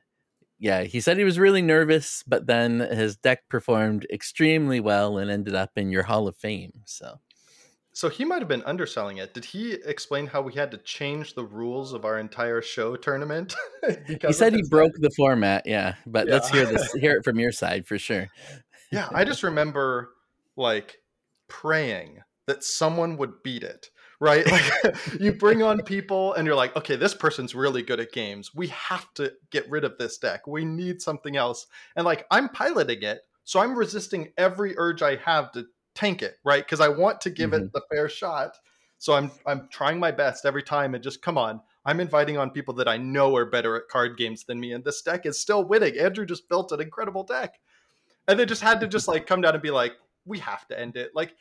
[0.59, 5.29] yeah, he said he was really nervous, but then his deck performed extremely well and
[5.29, 6.81] ended up in your Hall of Fame.
[6.85, 7.19] So
[7.97, 9.33] so he might have been underselling it.
[9.33, 13.55] Did he explain how we had to change the rules of our entire show tournament?
[14.07, 15.95] he said he broke the format, yeah.
[16.05, 16.33] But yeah.
[16.35, 18.27] let's hear this hear it from your side for sure.
[18.91, 20.11] yeah, I just remember
[20.55, 20.99] like
[21.47, 23.89] praying that someone would beat it.
[24.19, 24.45] Right?
[24.51, 28.53] Like you bring on people and you're like, okay, this person's really good at games.
[28.53, 30.45] We have to get rid of this deck.
[30.45, 31.65] We need something else.
[31.95, 35.65] And like I'm piloting it, so I'm resisting every urge I have to
[35.97, 36.63] tank it, right?
[36.63, 37.65] Because I want to give mm-hmm.
[37.65, 38.57] it the fair shot.
[38.99, 41.59] So I'm I'm trying my best every time and just come on.
[41.85, 44.83] I'm inviting on people that I know are better at card games than me, and
[44.83, 45.97] this deck is still winning.
[45.97, 47.59] Andrew just built an incredible deck.
[48.27, 49.93] And they just had to just like come down and be like,
[50.25, 51.11] we have to end it.
[51.15, 51.33] Like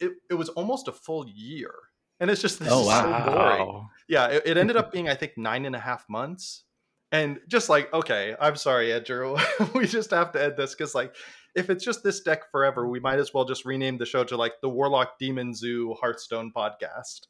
[0.00, 1.72] it, it was almost a full year.
[2.20, 3.24] And it's just this oh, wow.
[3.24, 3.88] so boring.
[4.08, 6.64] Yeah, it, it ended up being, I think, nine and a half months.
[7.10, 9.36] And just like, okay, I'm sorry, Andrew.
[9.74, 11.14] we just have to end this because like
[11.54, 14.36] if it's just this deck forever, we might as well just rename the show to
[14.36, 17.26] like the Warlock Demon Zoo Hearthstone podcast.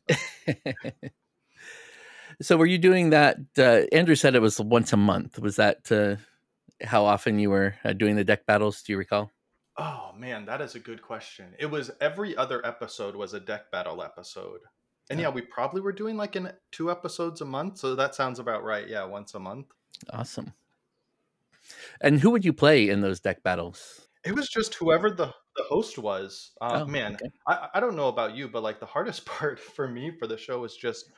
[2.40, 3.38] so, were you doing that?
[3.58, 5.38] Uh, Andrew said it was once a month.
[5.38, 6.16] Was that uh,
[6.84, 8.82] how often you were uh, doing the deck battles?
[8.82, 9.30] Do you recall?
[9.76, 11.54] Oh man, that is a good question.
[11.58, 14.60] It was every other episode was a deck battle episode.
[15.10, 18.38] And yeah, we probably were doing like in two episodes a month, so that sounds
[18.38, 18.86] about right.
[18.86, 19.66] Yeah, once a month.
[20.10, 20.52] Awesome.
[22.00, 24.01] And who would you play in those deck battles?
[24.24, 26.52] It was just whoever the the host was.
[26.60, 27.30] Uh, oh, man, okay.
[27.46, 30.36] I, I don't know about you, but like the hardest part for me for the
[30.36, 31.10] show was just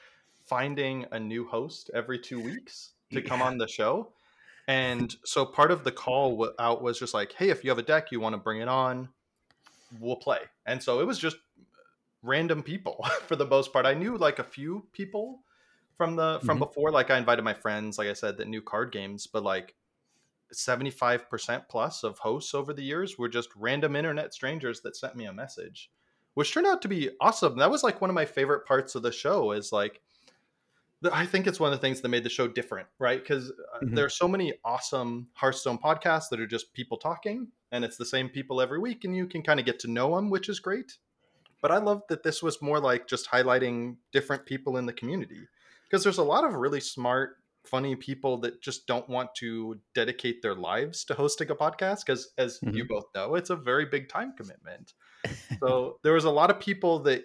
[0.46, 3.28] finding a new host every two weeks to yeah.
[3.28, 4.12] come on the show.
[4.66, 7.82] And so part of the call out was just like, hey, if you have a
[7.82, 9.10] deck, you want to bring it on,
[10.00, 10.38] we'll play.
[10.66, 11.36] And so it was just
[12.22, 13.86] random people for the most part.
[13.86, 15.40] I knew like a few people
[15.96, 16.64] from the from mm-hmm.
[16.64, 16.90] before.
[16.90, 19.74] Like I invited my friends, like I said, that knew card games, but like
[20.52, 25.26] 75% plus of hosts over the years were just random internet strangers that sent me
[25.26, 25.90] a message,
[26.34, 27.58] which turned out to be awesome.
[27.58, 30.00] That was like one of my favorite parts of the show is like
[31.12, 33.20] I think it's one of the things that made the show different, right?
[33.20, 33.94] Because mm-hmm.
[33.94, 38.06] there are so many awesome Hearthstone podcasts that are just people talking, and it's the
[38.06, 40.60] same people every week, and you can kind of get to know them, which is
[40.60, 40.96] great.
[41.60, 45.48] But I love that this was more like just highlighting different people in the community
[45.84, 47.36] because there's a lot of really smart,
[47.66, 52.32] funny people that just don't want to dedicate their lives to hosting a podcast because,
[52.38, 52.76] as mm-hmm.
[52.76, 54.92] you both know, it's a very big time commitment.
[55.60, 57.24] so there was a lot of people that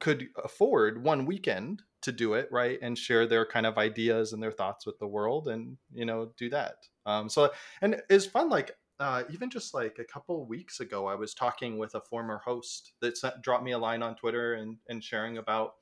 [0.00, 4.42] could afford one weekend to do it right and share their kind of ideas and
[4.42, 7.50] their thoughts with the world and you know do that um, so
[7.82, 11.78] and it's fun like uh, even just like a couple weeks ago i was talking
[11.78, 15.38] with a former host that sent, dropped me a line on twitter and, and sharing
[15.38, 15.74] about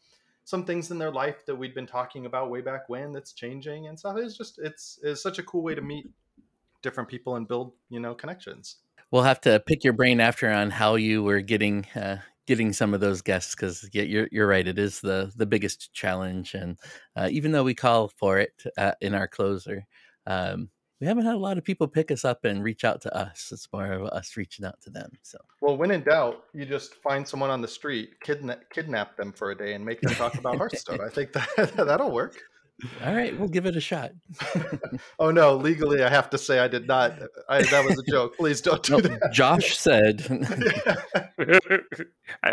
[0.49, 3.89] some things in their life that we'd been talking about way back when that's changing
[3.89, 4.17] and stuff.
[4.17, 6.09] It's just it's it's such a cool way to meet
[6.81, 8.77] different people and build you know connections.
[9.11, 12.95] We'll have to pick your brain after on how you were getting uh, getting some
[12.95, 14.67] of those guests because yeah, you're you're right.
[14.67, 16.79] It is the the biggest challenge, and
[17.15, 19.87] uh, even though we call for it uh, in our closer,
[20.27, 20.71] um,
[21.01, 23.51] we haven't had a lot of people pick us up and reach out to us.
[23.53, 25.13] It's more of us reaching out to them.
[25.23, 29.33] So, well, when in doubt, you just find someone on the street, kidnap kidnap them
[29.33, 31.01] for a day, and make them talk about Hearthstone.
[31.01, 32.41] I think that that'll work.
[33.05, 34.13] All right, we'll give it a shot.
[35.19, 37.13] oh no, legally I have to say I did not.
[37.49, 38.37] I, that was a joke.
[38.37, 39.33] Please don't do that.
[39.33, 40.19] Josh said.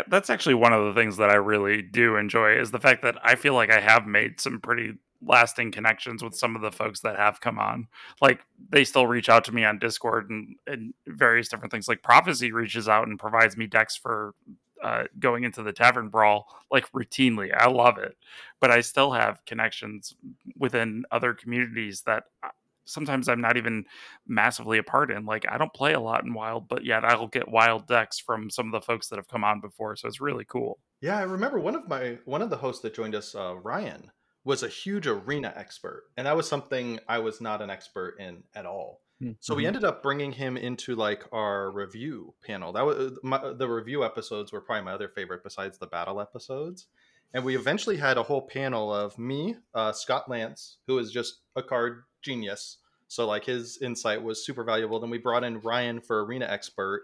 [0.08, 3.16] That's actually one of the things that I really do enjoy is the fact that
[3.22, 4.94] I feel like I have made some pretty
[5.24, 7.88] lasting connections with some of the folks that have come on.
[8.20, 8.40] Like
[8.70, 11.88] they still reach out to me on Discord and, and various different things.
[11.88, 14.34] Like Prophecy reaches out and provides me decks for
[14.82, 17.54] uh, going into the tavern brawl like routinely.
[17.56, 18.16] I love it,
[18.60, 20.14] but I still have connections
[20.58, 22.48] within other communities that uh,
[22.84, 23.84] sometimes I'm not even
[24.26, 25.26] massively a part in.
[25.26, 28.50] Like I don't play a lot in Wild, but yet I'll get Wild decks from
[28.50, 30.78] some of the folks that have come on before, so it's really cool.
[31.00, 34.10] Yeah, I remember one of my one of the hosts that joined us, uh, Ryan,
[34.46, 38.44] was a huge arena expert, and that was something I was not an expert in
[38.54, 39.00] at all.
[39.20, 39.32] Mm-hmm.
[39.40, 39.66] So we mm-hmm.
[39.66, 42.72] ended up bringing him into like our review panel.
[42.72, 46.86] That was my, the review episodes were probably my other favorite besides the battle episodes.
[47.34, 51.40] And we eventually had a whole panel of me, uh, Scott Lance, who is just
[51.56, 52.78] a card genius.
[53.08, 55.00] So like his insight was super valuable.
[55.00, 57.02] Then we brought in Ryan for arena expert,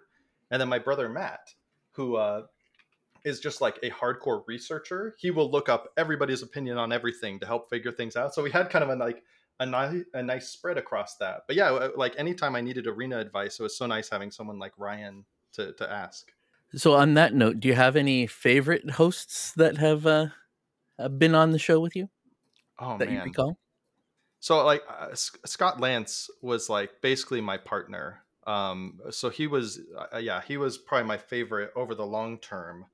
[0.52, 1.40] and then my brother Matt,
[1.90, 2.42] who uh,
[3.24, 5.14] is just like a hardcore researcher.
[5.18, 8.34] He will look up everybody's opinion on everything to help figure things out.
[8.34, 9.22] So we had kind of a like
[9.60, 11.42] a nice a nice spread across that.
[11.46, 14.72] But yeah, like anytime I needed arena advice, it was so nice having someone like
[14.76, 16.32] Ryan to to ask.
[16.74, 20.28] So on that note, do you have any favorite hosts that have uh,
[21.18, 22.08] been on the show with you?
[22.78, 23.18] Oh that man.
[23.18, 23.58] you recall?
[24.40, 28.24] So like uh, Scott Lance was like basically my partner.
[28.44, 29.80] Um, so he was
[30.12, 32.86] uh, yeah he was probably my favorite over the long term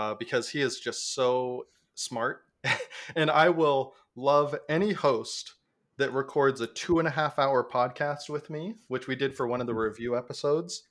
[0.00, 2.44] uh, because he is just so smart,
[3.16, 5.54] and I will love any host
[5.98, 9.46] that records a two and a half hour podcast with me, which we did for
[9.46, 10.84] one of the review episodes,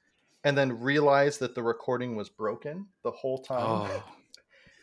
[0.44, 3.90] and then realize that the recording was broken the whole time.
[3.92, 4.04] Oh.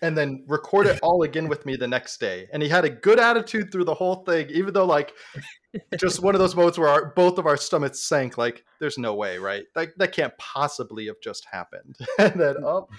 [0.03, 2.49] And then record it all again with me the next day.
[2.53, 5.15] And he had a good attitude through the whole thing, even though, like,
[5.99, 8.37] just one of those moments where our, both of our stomachs sank.
[8.37, 9.65] Like, there's no way, right?
[9.75, 11.97] That, that can't possibly have just happened.
[12.19, 12.91] and then, oh,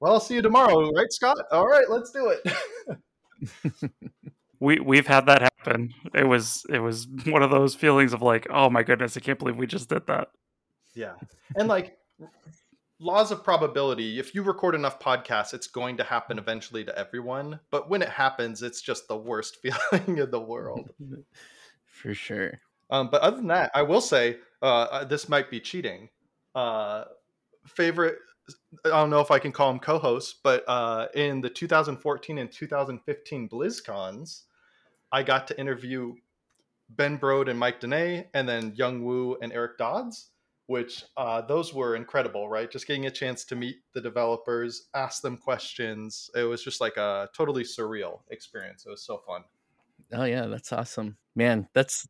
[0.00, 1.38] well, I'll see you tomorrow, right, Scott?
[1.52, 3.90] All right, let's do it.
[4.60, 5.94] we we've had that happen.
[6.14, 9.38] It was it was one of those feelings of like, oh my goodness, I can't
[9.38, 10.28] believe we just did that.
[10.94, 11.14] Yeah,
[11.56, 11.96] and like
[13.00, 14.18] laws of probability.
[14.18, 17.58] If you record enough podcasts, it's going to happen eventually to everyone.
[17.70, 20.90] But when it happens, it's just the worst feeling in the world.
[21.86, 22.60] For sure.
[22.90, 26.08] Um, but other than that, I will say uh, uh this might be cheating.
[26.54, 27.04] Uh,
[27.66, 28.18] favorite
[28.84, 32.50] I don't know if I can call them co-hosts, but uh, in the 2014 and
[32.50, 34.42] 2015 BlizzCons,
[35.12, 36.14] I got to interview
[36.88, 40.30] Ben Brode and Mike Donais, and then Yong Woo and Eric Dodds,
[40.66, 42.70] which uh, those were incredible, right?
[42.70, 46.30] Just getting a chance to meet the developers, ask them questions.
[46.34, 48.84] It was just like a totally surreal experience.
[48.86, 49.44] It was so fun.
[50.12, 51.68] Oh yeah, that's awesome, man.
[51.72, 52.08] That's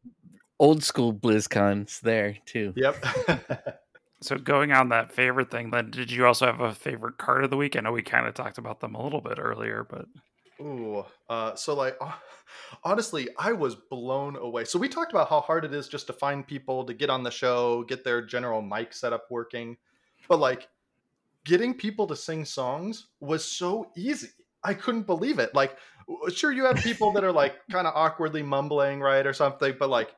[0.58, 2.72] old school BlizzCons there too.
[2.76, 3.04] Yep.
[4.20, 7.50] so going on that favorite thing, then did you also have a favorite card of
[7.50, 7.76] the week?
[7.76, 10.06] I know we kind of talked about them a little bit earlier, but
[10.60, 11.98] Ooh, uh, so like
[12.84, 14.64] honestly, I was blown away.
[14.64, 17.22] So we talked about how hard it is just to find people to get on
[17.22, 19.76] the show, get their general mic setup working,
[20.28, 20.68] but like
[21.44, 24.28] getting people to sing songs was so easy.
[24.62, 25.54] I couldn't believe it.
[25.54, 25.78] Like,
[26.34, 29.88] sure, you have people that are like kind of awkwardly mumbling, right, or something, but
[29.88, 30.14] like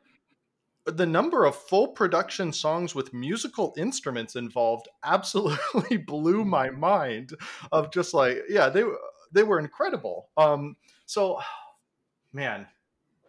[0.87, 7.33] the number of full production songs with musical instruments involved absolutely blew my mind
[7.70, 8.85] of just like yeah they
[9.33, 10.28] they were incredible.
[10.37, 10.76] Um
[11.07, 11.41] so
[12.35, 12.66] man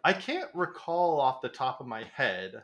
[0.02, 2.62] i can't recall off the top of my head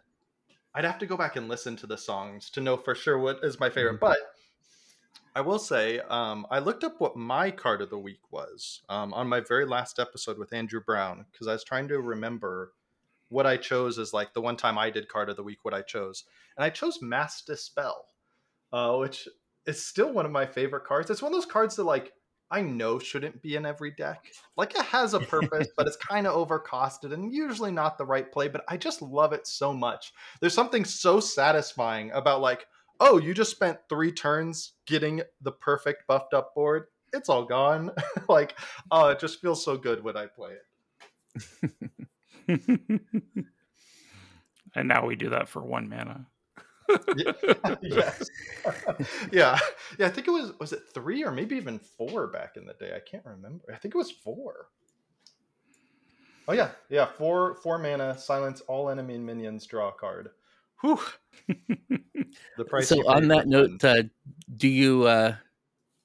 [0.75, 3.39] i'd have to go back and listen to the songs to know for sure what
[3.43, 4.17] is my favorite but
[5.35, 9.15] I will say, um, I looked up what my card of the week was um,
[9.15, 12.73] on my very last episode with Andrew Brown because I was trying to remember
[13.31, 15.73] what I chose is like the one time I did card of the week, what
[15.73, 16.25] I chose.
[16.57, 18.05] And I chose Mass Dispel,
[18.73, 19.27] uh, which
[19.67, 21.11] is still one of my favorite cards.
[21.11, 22.13] It's one of those cards that like
[22.51, 24.25] I know shouldn't be in every deck.
[24.57, 28.31] Like it has a purpose, but it's kind of overcosted and usually not the right
[28.31, 28.49] play.
[28.49, 30.13] But I just love it so much.
[30.41, 32.67] There's something so satisfying about like,
[32.99, 36.87] oh, you just spent three turns getting the perfect buffed up board.
[37.13, 37.93] It's all gone.
[38.29, 38.59] like,
[38.91, 41.71] oh, it just feels so good when I play it.
[44.75, 46.27] and now we do that for one mana.
[47.83, 48.29] yes.
[49.33, 49.59] yeah.
[49.99, 50.07] Yeah.
[50.07, 52.93] I think it was was it three or maybe even four back in the day.
[52.95, 53.65] I can't remember.
[53.73, 54.69] I think it was four.
[56.49, 56.71] Oh yeah.
[56.89, 57.07] Yeah.
[57.07, 60.31] Four four mana, silence all enemy minions, draw a card.
[60.81, 61.01] Whew.
[61.49, 64.03] the price so on that note, uh,
[64.57, 65.37] do you uh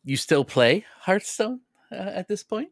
[0.04, 2.70] you still play Hearthstone uh, at this point?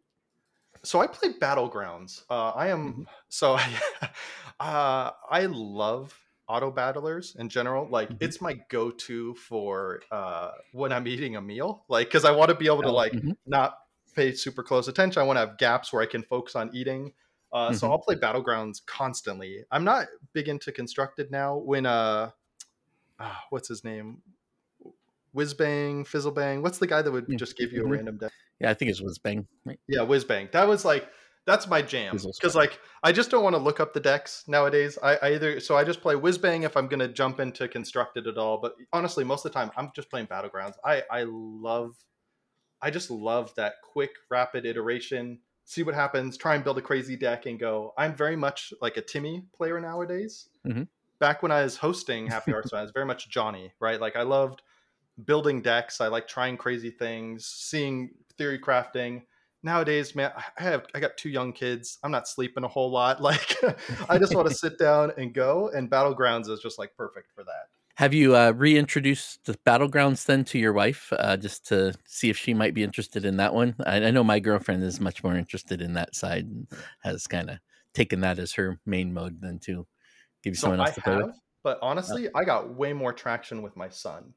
[0.84, 2.24] So I play Battlegrounds.
[2.30, 3.02] Uh, I am mm-hmm.
[3.30, 3.54] so
[4.60, 6.18] uh, I love
[6.48, 7.88] auto battlers in general.
[7.90, 8.24] Like mm-hmm.
[8.24, 11.86] it's my go-to for uh, when I'm eating a meal.
[11.88, 13.32] Like because I want to be able to oh, like mm-hmm.
[13.46, 13.76] not
[14.16, 15.22] pay super close attention.
[15.22, 17.14] I want to have gaps where I can focus on eating.
[17.52, 17.94] Uh, so mm-hmm.
[17.94, 19.64] I'll play Battlegrounds constantly.
[19.72, 21.58] I'm not big into constructed now.
[21.58, 22.32] When uh,
[23.20, 24.22] uh what's his name?
[25.36, 26.62] Whizbang, Fizzlebang.
[26.62, 27.94] What's the guy that would just give you a mm-hmm.
[27.94, 28.32] random deck?
[28.64, 29.46] Yeah, I think it's Whizbang.
[29.66, 29.80] Right?
[29.88, 30.52] Yeah, Whizbang.
[30.54, 31.08] That was like
[31.46, 34.98] that's my jam because like I just don't want to look up the decks nowadays.
[35.04, 38.38] I, I, either so I just play Whizbang if I'm gonna jump into constructed at
[38.38, 38.58] all.
[38.58, 40.76] But honestly, most of the time I'm just playing battlegrounds.
[40.86, 41.96] I I love,
[42.82, 45.40] I just love that quick, rapid iteration.
[45.66, 46.38] See what happens.
[46.38, 47.94] Try and build a crazy deck and go.
[47.98, 50.48] I'm very much like a Timmy player nowadays.
[50.66, 50.84] Mm-hmm.
[51.20, 53.74] Back when I was hosting Happy Hearthstone, I was very much Johnny.
[53.82, 54.62] Right, like I loved
[55.26, 56.02] building decks.
[56.02, 59.24] I like trying crazy things, seeing theory crafting.
[59.64, 61.98] Nowadays, man, I have I got two young kids.
[62.04, 63.22] I'm not sleeping a whole lot.
[63.22, 63.58] Like
[64.10, 65.70] I just want to sit down and go.
[65.70, 67.68] And Battlegrounds is just like perfect for that.
[67.96, 72.38] Have you uh, reintroduced the Battlegrounds then to your wife, uh, just to see if
[72.38, 73.76] she might be interested in that one?
[73.86, 76.68] I, I know my girlfriend is much more interested in that side and
[77.04, 77.60] has kind of
[77.94, 79.86] taken that as her main mode than to
[80.44, 81.40] give you so someone else I to play have, with.
[81.64, 84.34] But honestly, I got way more traction with my son.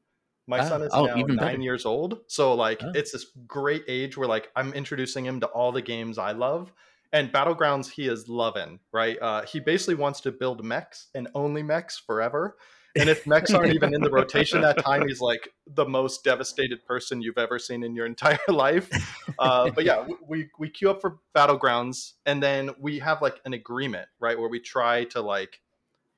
[0.47, 1.61] My son is oh, now nine better.
[1.61, 2.21] years old.
[2.27, 2.91] So like oh.
[2.95, 6.71] it's this great age where like I'm introducing him to all the games I love.
[7.13, 9.17] And Battlegrounds he is loving, right?
[9.21, 12.57] Uh, he basically wants to build mechs and only mechs forever.
[12.97, 16.83] And if mechs aren't even in the rotation that time, he's like the most devastated
[16.85, 18.89] person you've ever seen in your entire life.
[19.37, 23.53] Uh, but yeah, we we queue up for battlegrounds, and then we have like an
[23.53, 25.61] agreement, right, where we try to like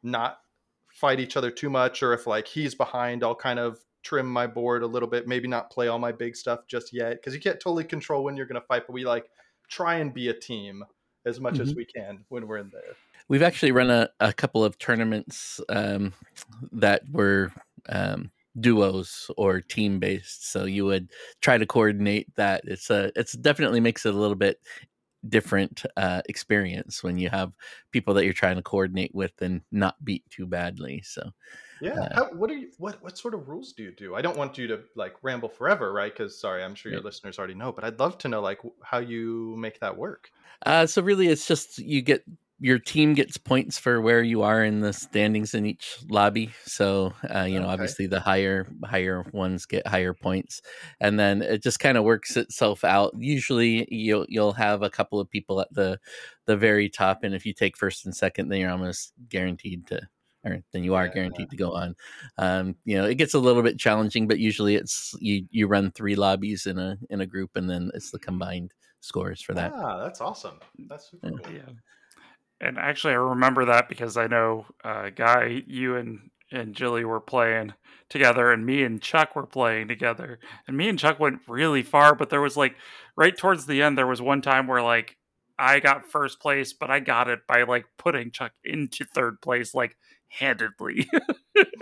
[0.01, 0.39] not
[0.87, 4.47] fight each other too much, or if like he's behind, I'll kind of trim my
[4.47, 7.39] board a little bit, maybe not play all my big stuff just yet because you
[7.39, 9.29] can't totally control when you're going to fight, but we like
[9.67, 10.83] try and be a team
[11.25, 11.63] as much mm-hmm.
[11.63, 12.95] as we can when we're in there.
[13.27, 16.13] We've actually run a, a couple of tournaments um,
[16.71, 17.51] that were
[17.89, 20.51] um, duos or team based.
[20.51, 21.09] So you would
[21.41, 22.61] try to coordinate that.
[22.65, 24.59] It's a it's definitely makes it a little bit
[25.27, 27.51] different uh, experience when you have
[27.91, 31.01] people that you're trying to coordinate with and not beat too badly.
[31.03, 31.31] So
[31.81, 31.99] yeah.
[31.99, 32.69] Uh, How, what are you?
[32.77, 34.15] What what sort of rules do you do?
[34.15, 36.11] I don't want you to like ramble forever, right?
[36.11, 38.99] Because sorry, I'm sure your listeners already know, but I'd love to know like how
[38.99, 40.31] you make that work.
[40.65, 42.23] Uh, so really, it's just you get
[42.61, 46.51] your team gets points for where you are in the standings in each lobby.
[46.65, 47.73] So uh, you know, okay.
[47.73, 50.61] obviously the higher higher ones get higher points,
[50.99, 53.13] and then it just kind of works itself out.
[53.17, 55.99] Usually, you'll you'll have a couple of people at the
[56.45, 60.01] the very top, and if you take first and second, then you're almost guaranteed to
[60.43, 61.51] or then you are yeah, guaranteed yeah.
[61.51, 61.95] to go on.
[62.37, 65.91] Um, you know, it gets a little bit challenging, but usually it's you you run
[65.91, 69.71] three lobbies in a in a group, and then it's the combined scores for that.
[69.73, 70.59] Ah, that's awesome.
[70.87, 71.37] That's super yeah.
[71.43, 71.53] cool.
[71.53, 71.73] Yeah.
[72.61, 77.21] And actually, I remember that because I know, uh, Guy, you and and Jilly were
[77.21, 77.73] playing
[78.09, 82.15] together, and me and Chuck were playing together, and me and Chuck went really far.
[82.15, 82.75] But there was like
[83.15, 85.15] right towards the end, there was one time where like
[85.57, 89.73] I got first place, but I got it by like putting Chuck into third place.
[89.75, 89.95] Like
[90.29, 91.09] handedly.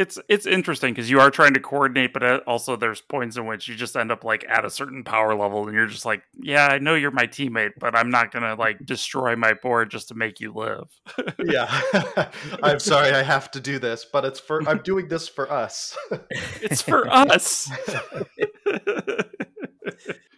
[0.00, 3.44] it's it's interesting because you are trying to coordinate, but uh, also there's points in
[3.44, 6.22] which you just end up like at a certain power level, and you're just like,
[6.40, 10.08] yeah, I know you're my teammate, but I'm not gonna like destroy my board just
[10.08, 10.88] to make you live.
[11.44, 12.30] yeah,
[12.62, 15.96] I'm sorry, I have to do this, but it's for I'm doing this for us.
[16.62, 17.70] it's for us.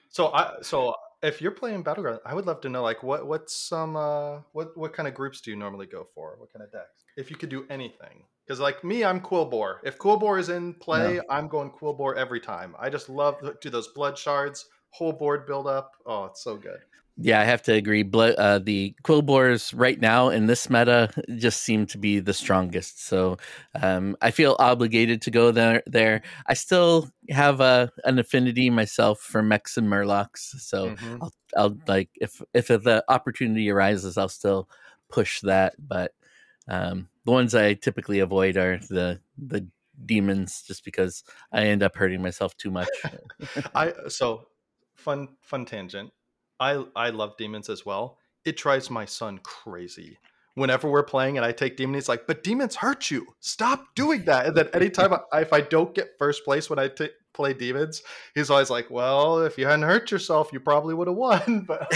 [0.09, 3.57] so I so if you're playing battleground, I would love to know like what what's
[3.57, 6.37] some uh what what kind of groups do you normally go for?
[6.39, 7.05] What kind of decks?
[7.17, 8.25] If you could do anything.
[8.47, 9.77] Because like me, I'm Quilboar.
[9.85, 12.75] If Quilboar is in play, I'm going Quilboar every time.
[12.79, 15.93] I just love to do those blood shards, whole board build up.
[16.07, 16.81] Oh, it's so good.
[17.19, 18.03] Yeah, I have to agree.
[18.05, 23.07] Blood, uh, the Quilboars right now in this meta just seem to be the strongest.
[23.07, 23.37] So
[23.81, 25.83] um, I feel obligated to go there.
[25.87, 30.59] There, I still have a an affinity myself for mechs and murlocs.
[30.61, 31.19] So mm-hmm.
[31.23, 34.71] I'll, I'll like if if the opportunity arises, I'll still
[35.11, 35.75] push that.
[35.79, 36.13] But
[36.67, 39.69] um, the ones I typically avoid are the the
[40.05, 42.89] demons, just because I end up hurting myself too much.
[43.75, 44.47] I so
[44.95, 46.11] fun fun tangent.
[46.63, 48.19] I I love demons as well.
[48.45, 50.19] It drives my son crazy.
[50.55, 53.27] Whenever we're playing and I take demon, he's like, "But demons hurt you.
[53.41, 56.89] Stop doing that." And then anytime I, if I don't get first place when I
[56.89, 58.03] t- play demons,
[58.35, 61.91] he's always like, "Well, if you hadn't hurt yourself, you probably would have won." But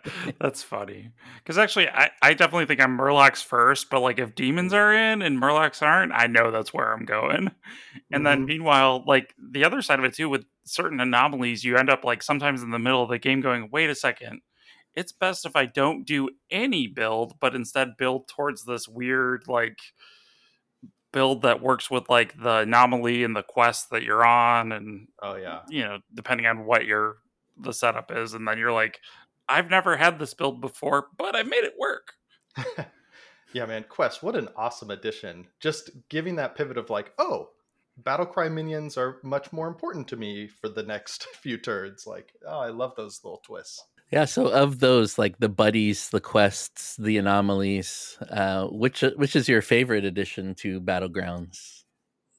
[0.40, 3.90] that's funny because actually, I, I definitely think I'm Murlocs first.
[3.90, 7.50] But like, if demons are in and Murlocs aren't, I know that's where I'm going.
[8.10, 8.24] And mm-hmm.
[8.24, 12.04] then meanwhile, like the other side of it too, with certain anomalies, you end up
[12.04, 14.42] like sometimes in the middle of the game going, "Wait a second,
[14.94, 19.78] It's best if I don't do any build, but instead build towards this weird like
[21.12, 25.36] build that works with like the anomaly and the quest that you're on and oh
[25.36, 25.60] yeah.
[25.68, 27.16] you know depending on what your
[27.58, 29.00] the setup is and then you're like
[29.48, 32.12] i've never had this build before but i made it work.
[33.52, 35.48] Yeah man quest what an awesome addition.
[35.58, 37.50] Just giving that pivot of like oh
[38.04, 42.06] battle cry minions are much more important to me for the next few turns.
[42.06, 43.84] Like oh i love those little twists.
[44.10, 49.48] Yeah, so of those, like the buddies, the quests, the anomalies, uh, which which is
[49.48, 51.84] your favorite addition to Battlegrounds?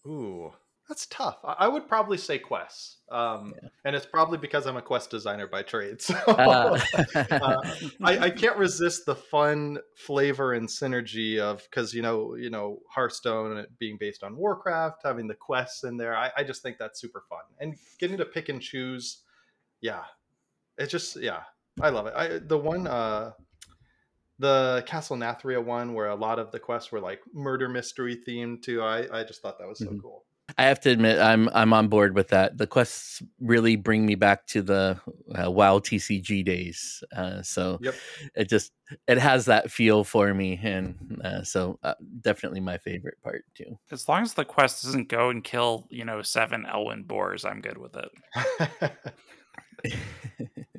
[0.05, 0.51] Ooh,
[0.91, 1.37] that's tough.
[1.45, 3.69] I, would probably say quests, um, yeah.
[3.85, 6.01] and it's probably because I'm a quest designer by trade.
[6.01, 6.77] So uh.
[7.15, 7.57] uh,
[8.03, 12.79] I, I, can't resist the fun flavor and synergy of because you know you know
[12.89, 16.13] Hearthstone being based on Warcraft, having the quests in there.
[16.13, 19.19] I, I just think that's super fun and getting to pick and choose.
[19.79, 20.03] Yeah,
[20.77, 21.43] it's just yeah
[21.79, 22.13] I love it.
[22.17, 23.31] I the one uh
[24.39, 28.61] the Castle Nathria one where a lot of the quests were like murder mystery themed
[28.61, 28.83] too.
[28.83, 29.99] I I just thought that was so mm-hmm.
[29.99, 30.25] cool.
[30.57, 32.57] I have to admit, I'm I'm on board with that.
[32.57, 34.99] The quests really bring me back to the
[35.33, 37.03] uh, WoW TCG days.
[37.15, 37.95] Uh, so yep.
[38.35, 38.71] it just
[39.07, 43.77] it has that feel for me, and uh, so uh, definitely my favorite part too.
[43.91, 47.61] As long as the quest doesn't go and kill you know seven Elwynn boars, I'm
[47.61, 48.91] good with it.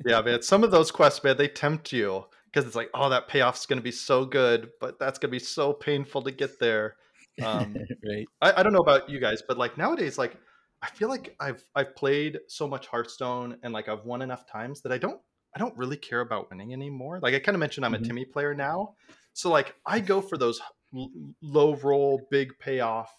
[0.05, 0.41] yeah, man.
[0.41, 3.79] Some of those quests, man, they tempt you because it's like, oh, that payoff's going
[3.79, 6.95] to be so good, but that's going to be so painful to get there.
[7.41, 7.75] Um,
[8.05, 8.27] right.
[8.41, 10.37] I, I don't know about you guys, but like nowadays, like
[10.81, 14.81] I feel like I've I've played so much Hearthstone and like I've won enough times
[14.81, 15.19] that I don't
[15.55, 17.19] I don't really care about winning anymore.
[17.21, 18.03] Like I kind of mentioned, I'm mm-hmm.
[18.03, 18.95] a Timmy player now,
[19.33, 20.59] so like I go for those
[20.95, 21.11] l-
[21.41, 23.15] low roll, big payoff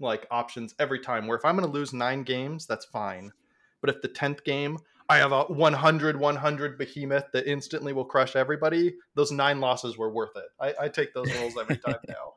[0.00, 1.26] like options every time.
[1.26, 3.32] Where if I'm going to lose nine games, that's fine.
[3.80, 4.78] But if the tenth game
[5.10, 8.94] I have a 100 100 behemoth that instantly will crush everybody.
[9.14, 10.44] Those nine losses were worth it.
[10.60, 12.34] I, I take those rolls every time now.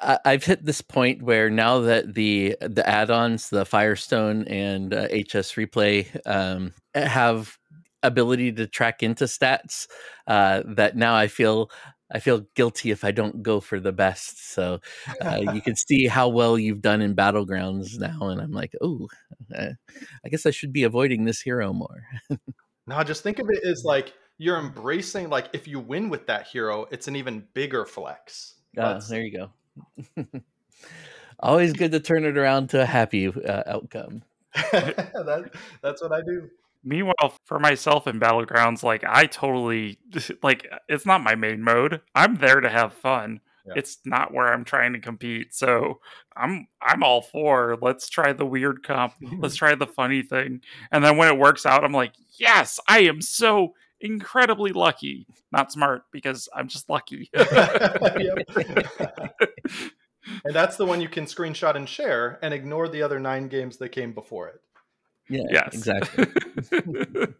[0.00, 5.54] I've hit this point where now that the the add-ons, the Firestone and uh, HS
[5.54, 7.56] Replay, um, have
[8.02, 9.86] ability to track into stats,
[10.26, 11.70] uh, that now I feel
[12.12, 14.52] I feel guilty if I don't go for the best.
[14.52, 14.80] So
[15.24, 19.08] uh, you can see how well you've done in battlegrounds now, and I'm like, oh,
[19.54, 22.02] I guess I should be avoiding this hero more.
[22.86, 25.30] now, just think of it as like you're embracing.
[25.30, 28.54] Like if you win with that hero, it's an even bigger flex.
[28.76, 29.50] Uh, there you go.
[31.40, 34.22] Always good to turn it around to a happy uh, outcome.
[34.54, 35.50] that,
[35.82, 36.50] that's what I do.
[36.84, 39.98] Meanwhile, for myself in Battlegrounds, like I totally
[40.42, 42.00] like it's not my main mode.
[42.14, 43.40] I'm there to have fun.
[43.66, 43.74] Yeah.
[43.76, 45.54] It's not where I'm trying to compete.
[45.54, 46.00] So
[46.36, 49.14] I'm I'm all for let's try the weird comp.
[49.38, 50.60] let's try the funny thing.
[50.90, 55.26] And then when it works out, I'm like, yes, I am so incredibly lucky.
[55.50, 57.30] Not smart because I'm just lucky.
[60.44, 63.78] and that's the one you can screenshot and share and ignore the other nine games
[63.78, 64.60] that came before it.
[65.28, 65.74] Yeah, yes.
[65.74, 66.26] exactly.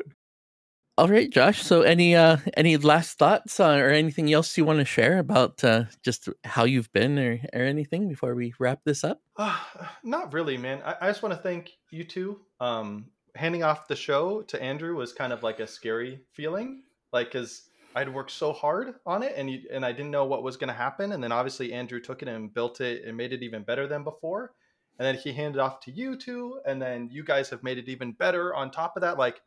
[0.98, 1.62] All right, Josh.
[1.62, 5.64] So, any uh, any last thoughts on, or anything else you want to share about
[5.64, 9.20] uh, just how you've been, or, or anything before we wrap this up?
[9.36, 9.58] Uh,
[10.04, 10.82] not really, man.
[10.84, 12.40] I, I just want to thank you two.
[12.60, 17.32] Um, handing off the show to Andrew was kind of like a scary feeling, like
[17.32, 20.56] because I'd worked so hard on it, and you, and I didn't know what was
[20.56, 23.42] going to happen, and then obviously Andrew took it and built it and made it
[23.42, 24.52] even better than before,
[24.98, 27.88] and then he handed off to you two, and then you guys have made it
[27.88, 29.40] even better on top of that, like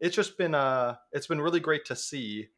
[0.00, 2.48] it's just been uh it's been really great to see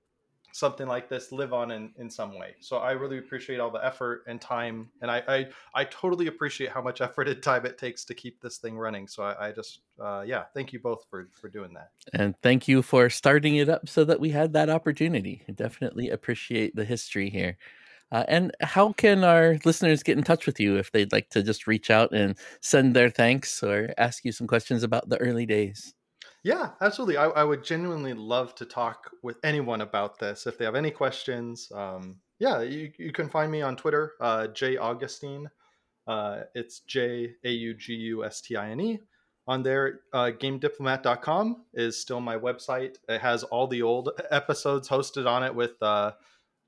[0.55, 2.55] something like this live on in, in some way.
[2.61, 6.71] So I really appreciate all the effort and time, and I I, I totally appreciate
[6.71, 9.09] how much effort and time it takes to keep this thing running.
[9.09, 11.91] So I, I just uh, yeah, thank you both for for doing that.
[12.13, 15.43] And thank you for starting it up so that we had that opportunity.
[15.53, 17.59] Definitely appreciate the history here.
[18.13, 21.43] Uh, and how can our listeners get in touch with you if they'd like to
[21.43, 25.47] just reach out and send their thanks or ask you some questions about the early
[25.47, 25.95] days?
[26.45, 27.17] Yeah, absolutely.
[27.17, 30.47] I, I would genuinely love to talk with anyone about this.
[30.47, 34.49] If they have any questions, um, yeah, you, you can find me on Twitter, uh,
[34.49, 35.49] J Augustine.
[36.07, 39.01] Uh, it's J A U G U S T I N E.
[39.47, 42.97] On there, uh, gamediplomat.com is still my website.
[43.09, 46.13] It has all the old episodes hosted on it with uh,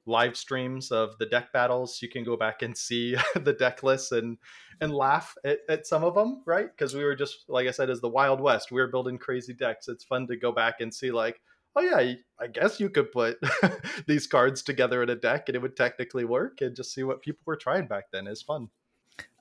[0.06, 2.00] live streams of the deck battles.
[2.00, 4.38] You can go back and see the deck lists and
[4.80, 6.68] and laugh at, at some of them, right?
[6.70, 9.52] Because we were just like I said, as the Wild West, we were building crazy
[9.52, 9.88] decks.
[9.88, 11.40] It's fun to go back and see like,
[11.74, 13.38] oh yeah, I guess you could put
[14.06, 17.22] these cards together in a deck and it would technically work, and just see what
[17.22, 18.26] people were trying back then.
[18.26, 18.68] Is fun.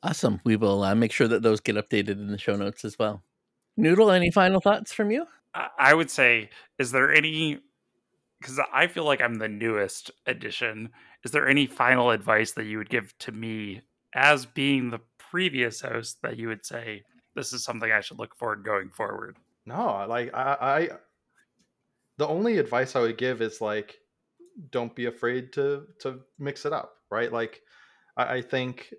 [0.04, 0.40] Awesome.
[0.44, 3.24] We will uh, make sure that those get updated in the show notes as well.
[3.78, 5.26] Noodle, any final thoughts from you?
[5.78, 7.60] I would say, is there any
[8.40, 10.90] because I feel like I'm the newest addition.
[11.24, 13.82] Is there any final advice that you would give to me
[14.14, 17.04] as being the previous host that you would say
[17.36, 19.38] this is something I should look forward going forward?
[19.66, 20.90] No, like I, I
[22.18, 23.98] the only advice I would give is like
[24.72, 27.32] don't be afraid to to mix it up, right?
[27.32, 27.62] Like
[28.16, 28.94] I, I think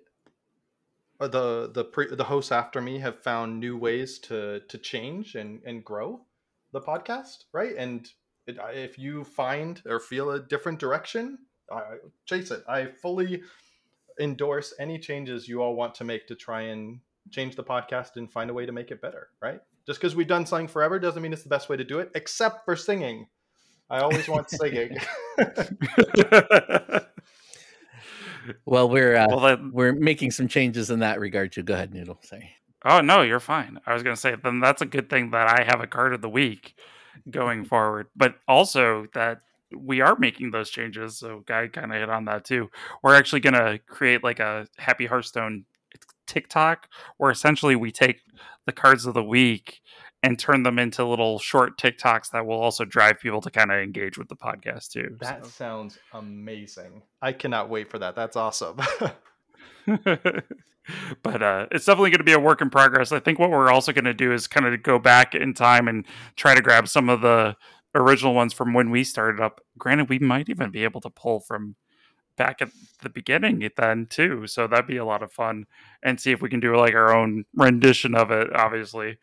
[1.19, 5.61] the the pre, the hosts after me have found new ways to to change and
[5.65, 6.21] and grow
[6.73, 7.75] the podcast, right?
[7.75, 8.07] And
[8.47, 11.37] if you find or feel a different direction,
[11.71, 12.63] I, chase it.
[12.67, 13.41] I fully
[14.19, 16.99] endorse any changes you all want to make to try and
[17.31, 19.59] change the podcast and find a way to make it better, right?
[19.85, 22.11] Just because we've done something forever doesn't mean it's the best way to do it,
[22.15, 23.27] except for singing.
[23.89, 24.97] I always want singing.
[28.65, 29.59] well, we're uh, well, that...
[29.71, 31.53] we're making some changes in that regard.
[31.53, 32.19] To go ahead, Noodle.
[32.23, 32.51] Sorry.
[32.83, 33.79] Oh no, you're fine.
[33.85, 36.13] I was going to say then that's a good thing that I have a card
[36.13, 36.75] of the week
[37.29, 39.41] going forward, but also that
[39.75, 41.17] we are making those changes.
[41.17, 42.69] So Guy kind of hit on that too.
[43.03, 45.65] We're actually going to create like a Happy Hearthstone
[46.25, 46.87] TikTok
[47.17, 48.21] where essentially we take
[48.65, 49.81] the cards of the week
[50.23, 53.79] and turn them into little short TikToks that will also drive people to kind of
[53.79, 55.15] engage with the podcast too.
[55.21, 55.49] That so.
[55.49, 57.03] sounds amazing.
[57.21, 58.15] I cannot wait for that.
[58.15, 58.77] That's awesome.
[61.23, 63.11] but uh, it's definitely going to be a work in progress.
[63.11, 65.87] I think what we're also going to do is kind of go back in time
[65.87, 67.55] and try to grab some of the
[67.95, 69.61] original ones from when we started up.
[69.77, 71.75] Granted, we might even be able to pull from
[72.37, 72.69] back at
[73.01, 74.47] the beginning then too.
[74.47, 75.65] So that'd be a lot of fun
[76.03, 79.17] and see if we can do like our own rendition of it, obviously,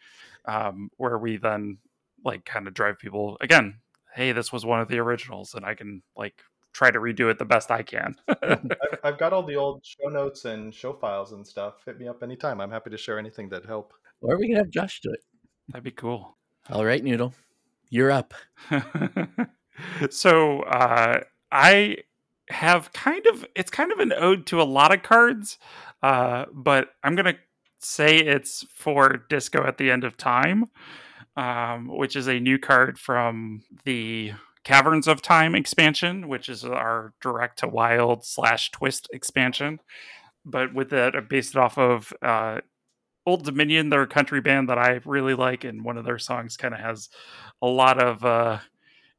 [0.45, 1.79] um, where we then
[2.25, 3.79] like kind of drive people again.
[4.15, 6.43] Hey, this was one of the originals, and I can like
[6.75, 8.17] try to redo it the best I can.
[8.43, 8.67] I've,
[9.03, 11.77] I've, got all the old show notes and show files and stuff.
[11.87, 12.61] Hit me up anytime.
[12.61, 13.95] I'm happy to share anything that help.
[14.21, 15.21] Or we can have Josh do it.
[15.69, 16.37] That'd be cool.
[16.69, 17.33] All right, Noodle,
[17.91, 18.35] you're up.
[20.11, 21.21] so uh,
[21.53, 21.99] I
[22.51, 25.59] have kind of it's kind of an ode to a lot of cards,
[26.03, 27.37] uh, but I'm gonna
[27.79, 30.71] say it's for Disco at the End of Time,
[31.37, 34.33] um, which is a new card from the
[34.65, 39.81] Caverns of Time expansion, which is our direct to wild slash twist expansion.
[40.45, 42.61] But with that, I based it off of uh,
[43.27, 43.91] Old Dominion.
[43.91, 46.81] They're a country band that I really like, and one of their songs kind of
[46.81, 47.09] has
[47.63, 48.59] a lot of uh,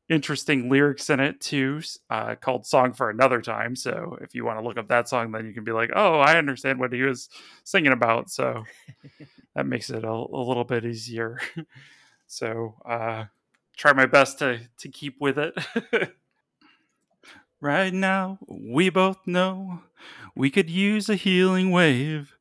[0.09, 4.59] interesting lyrics in it too, uh, called "Song for Another Time." So if you want
[4.59, 7.01] to look up that song, then you can be like, "Oh, I understand what he
[7.01, 7.29] was
[7.63, 8.63] singing about." So
[9.55, 11.39] that makes it a, a little bit easier.
[12.27, 13.25] so uh,
[13.75, 15.53] try my best to to keep with it.
[17.61, 19.81] right now, we both know
[20.35, 22.37] we could use a healing wave.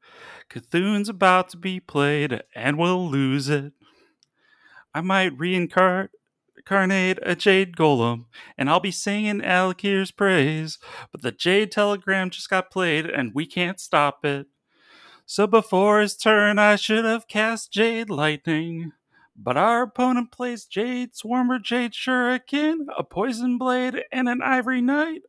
[0.51, 3.73] C'Thun's about to be played, and we'll lose it.
[4.95, 6.11] I might reincarnate
[6.69, 10.79] a jade golem, and I'll be singing Al'Akir's praise.
[11.11, 14.47] But the jade telegram just got played, and we can't stop it.
[15.27, 18.93] So before his turn, I should have cast jade lightning.
[19.37, 25.23] But our opponent plays Jade Swarmer, Jade Shuriken, a Poison Blade, and an Ivory Knight.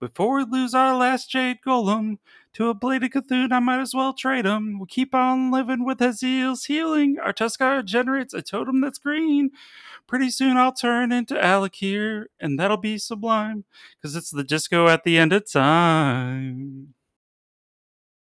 [0.00, 2.18] Before we lose our last Jade Golem
[2.54, 4.80] to a Blade of C'Thun, I might as well trade him.
[4.80, 7.18] We keep on living with Azil's healing.
[7.22, 9.50] Our Tuskarr generates a totem that's green.
[10.08, 13.64] Pretty soon I'll turn into Al'Akir, and that'll be sublime,
[13.96, 16.94] because it's the disco at the end of time.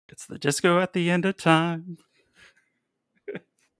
[0.09, 1.97] It's the disco at the end of time.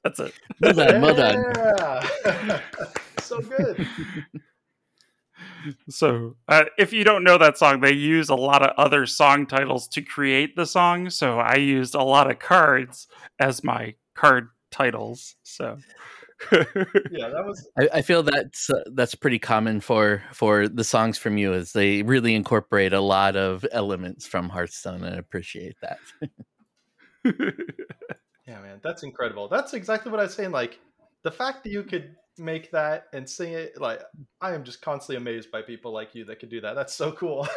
[0.04, 0.34] That's it.
[0.60, 1.54] Well done, well done.
[1.56, 2.60] Yeah.
[3.20, 3.88] so good.
[5.90, 9.46] So, uh, if you don't know that song, they use a lot of other song
[9.46, 11.10] titles to create the song.
[11.10, 13.08] So, I used a lot of cards
[13.40, 15.36] as my card titles.
[15.44, 15.78] So,
[16.52, 21.18] Yeah, that was I, I feel that's uh, that's pretty common for for the songs
[21.18, 25.78] from you, as they really incorporate a lot of elements from Hearthstone, and I appreciate
[25.82, 26.00] that.
[28.48, 29.48] Yeah, man, that's incredible.
[29.48, 30.52] That's exactly what I was saying.
[30.52, 30.80] Like
[31.24, 34.02] the fact that you could make that and sing it, like
[34.42, 36.74] I am just constantly amazed by people like you that could do that.
[36.76, 37.48] That's so cool.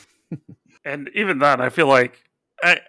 [0.84, 2.22] and even then, I feel like
[2.62, 2.80] I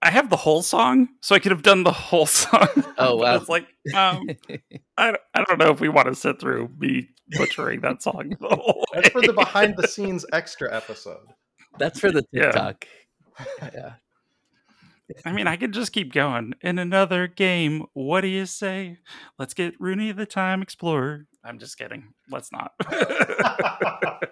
[0.00, 2.68] I have the whole song, so I could have done the whole song.
[2.76, 3.34] Oh, But wow.
[3.36, 4.26] it's like um,
[4.96, 8.34] I don't- I don't know if we want to sit through me butchering that song
[8.40, 11.26] the whole That's for the behind the scenes extra episode.
[11.78, 12.44] That's for the Yeah.
[12.50, 12.86] TikTok.
[13.72, 13.92] Yeah.
[15.24, 16.54] I mean, I could just keep going.
[16.60, 18.98] In another game, what do you say?
[19.38, 21.26] Let's get Rooney the Time Explorer.
[21.44, 22.12] I'm just kidding.
[22.30, 22.72] Let's not.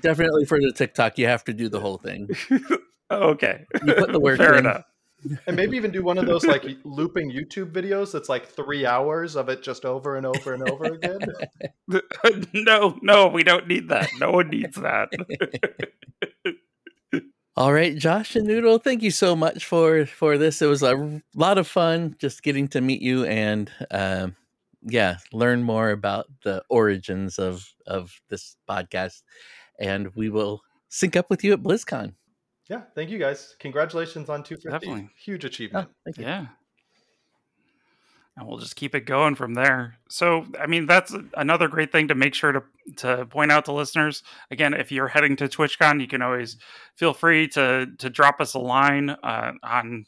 [0.00, 2.28] Definitely for the TikTok, you have to do the whole thing.
[3.10, 3.64] okay.
[3.84, 4.60] You put the work Fair in.
[4.60, 4.84] enough.
[5.46, 9.36] and maybe even do one of those like looping YouTube videos that's like three hours
[9.36, 11.20] of it just over and over and over again.
[12.52, 14.10] no, no, we don't need that.
[14.18, 15.10] No one needs that.
[17.56, 20.60] All right, Josh and Noodle, thank you so much for for this.
[20.60, 24.34] It was a lot of fun just getting to meet you and um,
[24.82, 29.22] yeah, learn more about the origins of of this podcast.
[29.78, 32.14] And we will sync up with you at BlizzCon.
[32.68, 33.54] yeah, thank you guys.
[33.60, 34.68] Congratulations on 250.
[34.86, 35.10] Definitely.
[35.24, 35.88] Huge Oh, achievement.
[36.04, 36.24] thank you.
[36.24, 36.46] Yeah.
[38.36, 39.96] And we'll just keep it going from there.
[40.08, 42.62] So, I mean, that's another great thing to make sure to
[42.96, 44.24] to point out to listeners.
[44.50, 46.56] Again, if you're heading to TwitchCon, you can always
[46.96, 50.06] feel free to to drop us a line uh, on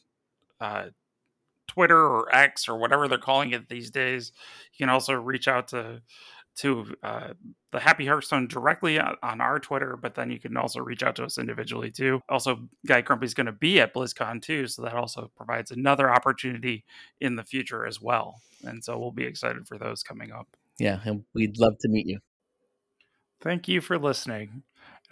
[0.61, 0.87] uh,
[1.69, 4.33] Twitter or X or whatever they're calling it these days.
[4.73, 6.03] You can also reach out to
[6.57, 7.29] to uh,
[7.73, 11.25] the Happy Hearthstone directly on, our Twitter, but then you can also reach out to
[11.25, 12.21] us individually too.
[12.29, 16.85] Also, Guy Grumpy's going to be at BlizzCon too, so that also provides another opportunity
[17.21, 18.41] in the future as well.
[18.65, 20.49] And so we'll be excited for those coming up.
[20.79, 22.21] Yeah, and we'd love to meet you.
[23.43, 24.63] Thank you for listening.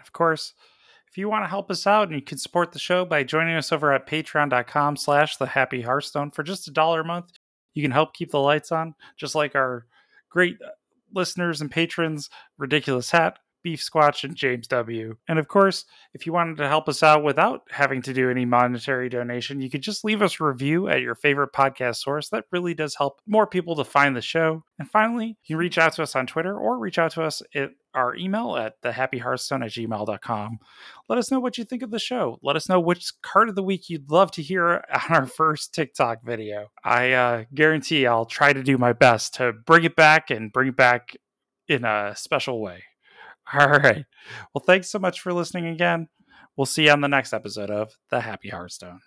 [0.00, 0.54] Of course,
[1.10, 3.56] if you want to help us out and you can support the show by joining
[3.56, 7.32] us over at patreon.com slash the happy hearthstone for just a dollar a month,
[7.74, 9.86] you can help keep the lights on, just like our
[10.30, 10.56] great
[11.14, 12.28] listeners and patrons,
[12.58, 15.16] Ridiculous Hat, Beef Squatch, and James W.
[15.26, 18.44] And of course, if you wanted to help us out without having to do any
[18.44, 22.28] monetary donation, you could just leave us a review at your favorite podcast source.
[22.28, 24.62] That really does help more people to find the show.
[24.78, 27.42] And finally, you can reach out to us on Twitter or reach out to us
[27.54, 30.58] at our email at thehappyhearthstone at gmail.com.
[31.08, 32.38] Let us know what you think of the show.
[32.42, 35.74] Let us know which card of the week you'd love to hear on our first
[35.74, 36.68] TikTok video.
[36.84, 40.68] I uh, guarantee I'll try to do my best to bring it back and bring
[40.68, 41.16] it back
[41.68, 42.84] in a special way.
[43.52, 44.04] All right.
[44.54, 46.08] Well, thanks so much for listening again.
[46.56, 49.00] We'll see you on the next episode of The Happy Hearthstone.